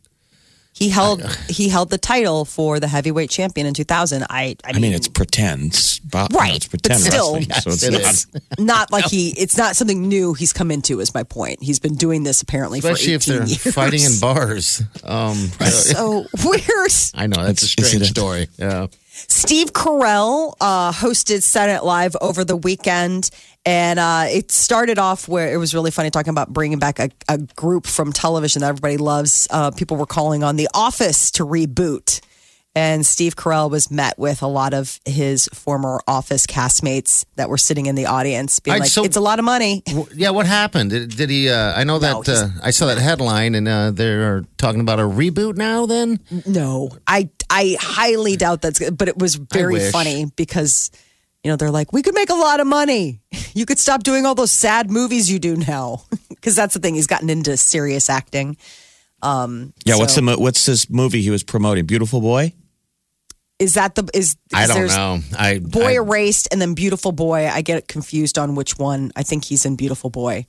He 0.82 0.89
held 0.89 1.22
he 1.48 1.70
held 1.70 1.91
the 1.91 1.98
title 2.00 2.44
for 2.44 2.80
the 2.80 2.88
heavyweight 2.88 3.30
champion 3.30 3.67
in 3.67 3.74
2000. 3.76 4.24
I 4.24 4.28
I 4.30 4.56
I 4.65 4.72
mean, 4.74 4.82
mean, 4.82 4.94
it's 4.94 5.08
pretend. 5.08 5.65
It's 5.76 6.00
about- 6.00 6.32
you 6.32 6.38
know, 6.38 6.39
Right, 6.41 6.56
it's 6.56 6.67
pretend 6.67 7.04
but 7.04 7.12
still- 7.12 7.34
wrestling, 7.36 7.50
Yes, 7.50 7.63
so 7.63 7.70
it's 7.70 7.84
it 7.84 8.34
not. 8.60 8.65
not 8.65 8.91
like 8.91 9.06
he 9.06 9.30
it's 9.38 9.58
not 9.58 9.76
something 9.76 10.08
new 10.10 10.34
he's 10.34 10.54
come 10.54 10.72
into 10.72 11.00
is 11.00 11.13
my 11.13 11.22
point. 11.24 11.62
He's 11.62 11.78
been 11.80 11.94
doing 11.96 12.24
this 12.24 12.41
apparently 12.41 12.80
Especially 12.80 13.13
if 13.13 13.24
for 13.24 13.34
18 13.34 13.38
they're 13.39 13.48
years. 13.48 13.74
fighting 13.76 14.02
in 14.02 14.20
bars. 14.20 14.82
Um, 15.04 15.36
so 15.62 16.26
weird. 16.44 16.91
I 17.13 17.28
know 17.28 17.44
that's 17.46 17.62
a 17.62 17.65
It's- 17.65 17.78
is 17.78 17.88
strange 17.88 18.02
a- 18.02 18.06
story. 18.08 18.48
Yeah. 18.58 18.88
Steve 19.28 19.74
Carell 19.74 20.54
uh, 20.62 20.92
hosted 20.92 21.42
Senate 21.44 21.84
Live 21.84 22.16
over 22.22 22.44
the 22.44 22.56
weekend, 22.56 23.30
and 23.66 24.00
uh, 24.00 24.26
it 24.28 24.52
started 24.52 25.00
off 25.00 25.28
where 25.28 25.54
it 25.54 25.58
was 25.58 25.74
really 25.74 25.92
funny 25.92 26.10
talking 26.10 26.32
about 26.32 26.52
bringing 26.52 26.80
back 26.80 27.00
a, 27.00 27.10
a 27.28 27.38
group 27.38 27.86
from 27.88 28.12
television 28.14 28.62
that 28.62 28.70
everybody 28.70 28.98
loves. 28.98 29.48
Uh, 29.50 29.72
people 29.72 29.98
were 29.98 30.06
calling 30.06 30.44
on 30.44 30.56
The 30.56 30.70
Office 30.74 31.32
to 31.32 31.46
reboot. 31.46 32.22
And 32.74 33.06
Steve 33.06 33.36
Carell 33.36 33.70
was 33.70 33.92
met 33.92 34.18
with 34.18 34.42
a 34.42 34.48
lot 34.48 34.74
of 34.74 35.02
his 35.04 35.50
former 35.54 36.00
office 36.08 36.48
castmates 36.48 37.26
that 37.36 37.50
were 37.50 37.58
sitting 37.58 37.88
in 37.88 37.96
the 37.96 38.06
audience, 38.06 38.62
being 38.62 38.80
like, 38.80 38.88
so- 38.90 39.04
"It's 39.04 39.18
a 39.18 39.20
lot 39.20 39.40
of 39.40 39.44
money." 39.44 39.84
W- 39.88 40.08
Yeah, 40.16 40.30
what 40.30 40.46
happened? 40.46 40.92
Did, 40.92 41.10
did 41.18 41.30
he? 41.30 41.50
Uh, 41.50 41.74
I 41.78 41.84
know 41.84 42.00
No, 42.00 42.24
that 42.24 42.30
uh, 42.30 42.48
I 42.64 42.72
saw 42.72 42.86
that 42.86 42.98
headline, 42.98 43.56
and 43.56 43.68
uh, 43.68 43.92
they're 43.92 44.46
talking 44.56 44.80
about 44.80 45.02
a 45.02 45.04
reboot 45.04 45.58
now. 45.58 45.86
Then 45.86 46.22
No, 46.46 46.92
I 47.06 47.28
I 47.52 47.76
highly 47.80 48.36
doubt 48.38 48.62
that's. 48.62 48.80
good, 48.80 48.98
But 48.98 49.08
it 49.10 49.18
was 49.18 49.36
very 49.36 49.92
funny 49.92 50.26
because 50.36 50.90
you 51.44 51.52
know 51.52 51.58
they're 51.58 51.72
like, 51.72 51.92
we 51.94 52.02
could 52.02 52.16
make 52.16 52.30
a 52.30 52.36
lot 52.36 52.60
of 52.60 52.68
money. 52.68 53.20
You 53.54 53.66
could 53.66 53.80
stop 53.80 54.04
doing 54.04 54.26
all 54.26 54.34
those 54.34 54.52
sad 54.52 54.90
movies 54.90 55.30
you 55.30 55.38
do 55.38 55.58
now 55.58 56.04
because 56.30 56.56
that's 56.56 56.74
the 56.74 56.80
thing. 56.80 56.96
He's 56.96 57.08
gotten 57.08 57.30
into 57.30 57.58
serious 57.58 58.10
acting. 58.10 58.56
Um, 59.22 59.74
Yeah, 59.86 59.98
what's 59.98 60.16
the 60.16 60.22
mo- 60.22 60.38
what's 60.38 60.66
this 60.66 60.90
movie 60.90 61.22
he 61.22 61.30
was 61.30 61.44
promoting? 61.44 61.86
Beautiful 61.86 62.22
Boy. 62.22 62.54
Is 63.60 63.74
that 63.74 63.96
the 63.96 64.08
is? 64.14 64.38
I 64.54 64.64
is 64.64 64.68
don't 64.70 64.78
there's 64.78 64.96
know. 64.96 65.20
I 65.38 65.60
Boy 65.60 65.90
I, 65.90 65.92
Erased 65.96 66.48
and 66.52 66.62
then 66.62 66.74
Beautiful 66.76 67.12
Boy. 67.12 67.48
I 67.48 67.62
get 67.62 67.90
confused 67.90 68.40
on 68.40 68.56
which 68.56 68.78
one. 68.80 69.12
I 69.18 69.24
think 69.24 69.44
he's 69.44 69.66
in 69.66 69.76
Beautiful 69.76 70.10
Boy, 70.10 70.46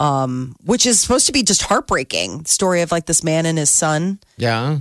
um, 0.00 0.56
which 0.64 0.84
is 0.84 0.98
supposed 1.00 1.26
to 1.26 1.32
be 1.32 1.44
just 1.44 1.62
heartbreaking. 1.62 2.44
Story 2.44 2.82
of 2.82 2.90
like 2.90 3.06
this 3.06 3.22
man 3.22 3.46
and 3.46 3.56
his 3.56 3.70
son. 3.70 4.18
yeah. 4.36 4.80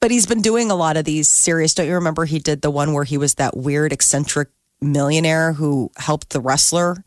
But 0.00 0.10
he's 0.10 0.26
been 0.26 0.42
doing 0.42 0.70
a 0.70 0.74
lot 0.74 0.96
of 0.96 1.04
these 1.04 1.28
serious. 1.28 1.74
Don't 1.74 1.86
you 1.86 1.94
remember 1.94 2.24
he 2.24 2.38
did 2.38 2.62
the 2.62 2.70
one 2.70 2.92
where 2.92 3.04
he 3.04 3.18
was 3.18 3.34
that 3.34 3.56
weird 3.56 3.92
eccentric 3.92 4.48
millionaire 4.80 5.52
who 5.54 5.90
helped 5.96 6.30
the 6.30 6.40
wrestler, 6.40 7.04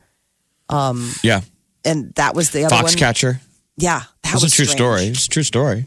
Yeah, 1.23 1.41
and 1.85 2.13
that 2.15 2.35
was 2.35 2.51
the 2.51 2.65
other 2.65 2.75
one. 2.75 2.85
Foxcatcher. 2.85 3.39
Yeah, 3.77 4.01
that 4.23 4.33
It's 4.33 4.43
was 4.43 4.53
a 4.53 4.55
true 4.55 4.65
strange. 4.65 4.77
story. 4.77 5.03
It's 5.07 5.25
a 5.25 5.29
true 5.29 5.43
story. 5.43 5.85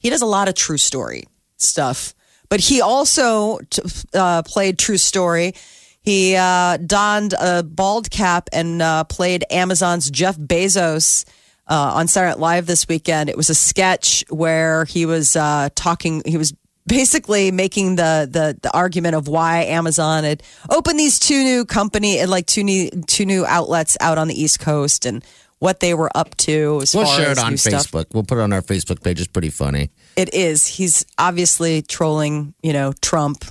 He 0.00 0.10
does 0.10 0.22
a 0.22 0.26
lot 0.26 0.48
of 0.48 0.54
true 0.54 0.78
story 0.78 1.24
stuff, 1.56 2.14
but 2.48 2.60
he 2.60 2.80
also 2.80 3.58
t- 3.70 3.82
uh, 4.14 4.42
played 4.42 4.78
true 4.78 4.98
story. 4.98 5.54
He 6.00 6.34
uh, 6.34 6.78
donned 6.78 7.34
a 7.38 7.62
bald 7.62 8.10
cap 8.10 8.48
and 8.52 8.82
uh, 8.82 9.04
played 9.04 9.44
Amazon's 9.50 10.10
Jeff 10.10 10.36
Bezos. 10.36 11.24
Uh, 11.68 11.92
on 11.94 12.08
Saturday 12.08 12.30
Night 12.32 12.40
Live 12.40 12.66
this 12.66 12.88
weekend, 12.88 13.30
it 13.30 13.36
was 13.36 13.48
a 13.48 13.54
sketch 13.54 14.24
where 14.28 14.84
he 14.84 15.06
was 15.06 15.36
uh, 15.36 15.68
talking. 15.74 16.22
He 16.26 16.36
was 16.36 16.52
basically 16.86 17.50
making 17.52 17.96
the, 17.96 18.28
the 18.30 18.58
the 18.60 18.70
argument 18.76 19.14
of 19.14 19.28
why 19.28 19.64
Amazon 19.64 20.24
had 20.24 20.42
opened 20.68 20.98
these 20.98 21.18
two 21.18 21.42
new 21.44 21.64
company 21.64 22.18
and 22.18 22.30
like 22.30 22.46
two 22.46 22.64
new 22.64 22.90
two 23.06 23.24
new 23.24 23.46
outlets 23.46 23.96
out 24.00 24.18
on 24.18 24.28
the 24.28 24.40
East 24.40 24.58
Coast 24.60 25.06
and 25.06 25.24
what 25.60 25.78
they 25.78 25.94
were 25.94 26.10
up 26.16 26.36
to 26.38 26.80
as 26.82 26.92
We'll 26.92 27.06
far 27.06 27.16
share 27.20 27.30
as 27.30 27.38
it 27.38 27.44
on 27.44 27.52
new 27.52 27.56
stuff. 27.56 27.86
Facebook. 27.86 28.06
We'll 28.12 28.24
put 28.24 28.38
it 28.38 28.40
on 28.40 28.52
our 28.52 28.62
Facebook 28.62 29.02
page. 29.02 29.20
It's 29.20 29.28
pretty 29.28 29.50
funny. 29.50 29.90
It 30.16 30.34
is. 30.34 30.66
He's 30.66 31.06
obviously 31.18 31.82
trolling, 31.82 32.54
you 32.64 32.72
know, 32.72 32.92
Trump. 33.00 33.44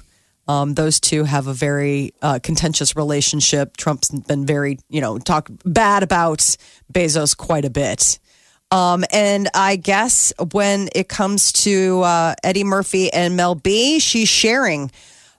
Um, 0.52 0.74
those 0.74 1.00
two 1.00 1.24
have 1.24 1.48
a 1.48 1.54
very 1.54 2.14
uh, 2.22 2.40
contentious 2.44 2.96
relationship. 2.98 3.78
Trump's 3.78 4.10
been 4.10 4.46
very, 4.46 4.80
you 4.90 5.00
know, 5.00 5.18
talk 5.18 5.50
bad 5.64 6.04
about 6.04 6.40
Bezos 6.92 7.38
quite 7.38 7.64
a 7.64 7.70
bit. 7.70 8.20
Um, 8.70 9.06
and 9.14 9.48
I 9.54 9.78
guess 9.78 10.34
when 10.52 10.90
it 10.94 11.08
comes 11.08 11.54
to 11.64 12.02
uh, 12.02 12.36
Eddie 12.44 12.66
Murphy 12.66 13.12
and 13.14 13.38
Mel 13.38 13.56
B, 13.56 14.00
she's 14.00 14.28
sharing 14.28 14.92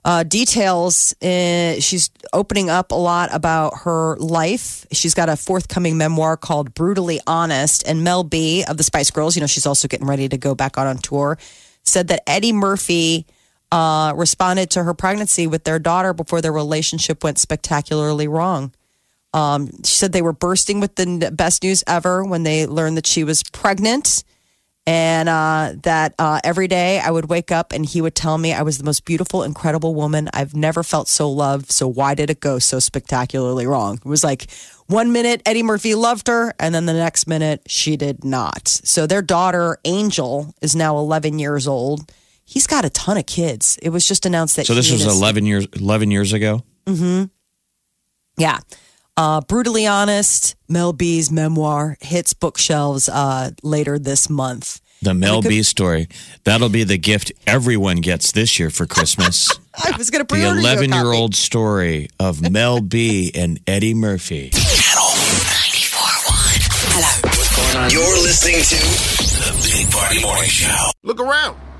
uh, 0.03 0.23
details. 0.23 1.15
In, 1.21 1.79
she's 1.79 2.09
opening 2.31 2.71
up 2.71 2.91
a 2.91 2.95
lot 2.95 3.29
about 3.33 3.73
her 3.83 4.17
life. 4.17 4.87
She's 4.91 5.13
got 5.13 5.29
a 5.29 5.35
forthcoming 5.35 5.95
memoir 5.95 6.37
called 6.37 6.73
Brutally 6.73 7.19
Honest. 7.27 7.87
And 7.87 8.03
Mel 8.03 8.23
B 8.23 8.63
of 8.67 8.77
the 8.77 8.83
Spice 8.83 9.11
Girls, 9.11 9.35
you 9.35 9.41
know, 9.41 9.47
she's 9.47 9.67
also 9.67 9.87
getting 9.87 10.07
ready 10.07 10.27
to 10.27 10.37
go 10.37 10.55
back 10.55 10.77
out 10.77 10.87
on 10.87 10.97
tour, 10.97 11.37
said 11.83 12.07
that 12.07 12.27
Eddie 12.27 12.53
Murphy 12.53 13.27
uh, 13.73 14.13
responded 14.15 14.69
to 14.69 14.83
her 14.83 14.93
pregnancy 14.93 15.47
with 15.47 15.63
their 15.63 15.79
daughter 15.79 16.13
before 16.13 16.41
their 16.41 16.53
relationship 16.53 17.23
went 17.23 17.39
spectacularly 17.39 18.27
wrong. 18.27 18.71
Um, 19.33 19.67
she 19.83 19.95
said 19.95 20.11
they 20.11 20.21
were 20.21 20.31
bursting 20.31 20.79
with 20.79 20.93
the 20.93 21.31
best 21.33 21.63
news 21.63 21.83
ever 21.87 22.23
when 22.23 22.43
they 22.43 22.67
learned 22.67 22.97
that 22.97 23.07
she 23.07 23.23
was 23.23 23.41
pregnant. 23.41 24.23
And 24.85 25.27
uh, 25.27 25.73
that 25.83 26.13
uh, 26.19 26.41
every 26.43 26.67
day 26.67 26.99
I 26.99 27.09
would 27.09 27.29
wake 27.29 27.51
up 27.51 27.71
and 27.71 27.83
he 27.83 27.99
would 27.99 28.13
tell 28.13 28.37
me 28.37 28.53
I 28.53 28.61
was 28.61 28.77
the 28.77 28.83
most 28.83 29.05
beautiful, 29.05 29.41
incredible 29.41 29.95
woman. 29.95 30.29
I've 30.33 30.55
never 30.55 30.83
felt 30.83 31.07
so 31.07 31.27
loved. 31.31 31.71
So 31.71 31.87
why 31.87 32.13
did 32.13 32.29
it 32.29 32.41
go 32.41 32.59
so 32.59 32.77
spectacularly 32.77 33.65
wrong? 33.65 33.95
It 33.95 34.05
was 34.05 34.23
like 34.23 34.51
one 34.85 35.11
minute 35.13 35.41
Eddie 35.47 35.63
Murphy 35.63 35.95
loved 35.95 36.27
her, 36.27 36.53
and 36.59 36.75
then 36.75 36.85
the 36.85 36.93
next 36.93 37.25
minute 37.27 37.61
she 37.65 37.95
did 37.95 38.23
not. 38.23 38.67
So 38.67 39.07
their 39.07 39.21
daughter, 39.21 39.79
Angel, 39.85 40.53
is 40.61 40.75
now 40.75 40.97
11 40.97 41.39
years 41.39 41.65
old. 41.65 42.11
He's 42.45 42.67
got 42.67 42.85
a 42.85 42.89
ton 42.89 43.17
of 43.17 43.25
kids. 43.25 43.77
It 43.81 43.89
was 43.89 44.05
just 44.07 44.25
announced 44.25 44.55
that 44.57 44.65
So 44.67 44.73
this 44.75 44.87
he 44.87 44.93
was 44.93 45.03
his- 45.03 45.15
11 45.17 45.45
years 45.45 45.67
11 45.75 46.11
years 46.11 46.33
ago. 46.33 46.63
Mm-hmm. 46.85 47.25
Yeah. 48.37 48.59
Uh, 49.15 49.41
Brutally 49.41 49.85
Honest, 49.87 50.55
Mel 50.67 50.91
B's 50.91 51.31
memoir 51.31 51.97
hits 52.01 52.33
bookshelves 52.33 53.07
uh, 53.09 53.51
later 53.61 53.99
this 53.99 54.29
month. 54.29 54.81
The 55.03 55.13
Mel 55.13 55.41
B 55.41 55.61
story. 55.63 56.07
That'll 56.45 56.69
be 56.69 56.83
the 56.83 56.97
gift 56.97 57.31
everyone 57.45 57.97
gets 57.97 58.31
this 58.31 58.57
year 58.57 58.69
for 58.69 58.85
Christmas. 58.87 59.49
I 59.75 59.95
was 59.97 60.09
going 60.09 60.25
to 60.25 60.27
the 60.27 60.33
pre-order 60.33 60.59
you 60.59 60.65
a 60.65 60.71
11 60.71 60.89
year 60.91 61.03
copy. 61.03 61.17
old 61.17 61.35
story 61.35 62.09
of 62.19 62.41
Mel 62.49 62.79
B 62.81 63.31
and 63.35 63.59
Eddie 63.67 63.93
Murphy. 63.93 64.49
Channel 64.51 65.09
94.1. 66.13 67.91
You're 67.91 68.21
listening 68.23 68.61
to 68.63 68.75
The 68.75 69.51
Big 69.77 69.91
Party 69.91 70.21
Morning 70.21 70.49
Show. 70.49 70.89
Look 71.03 71.19
around. 71.19 71.57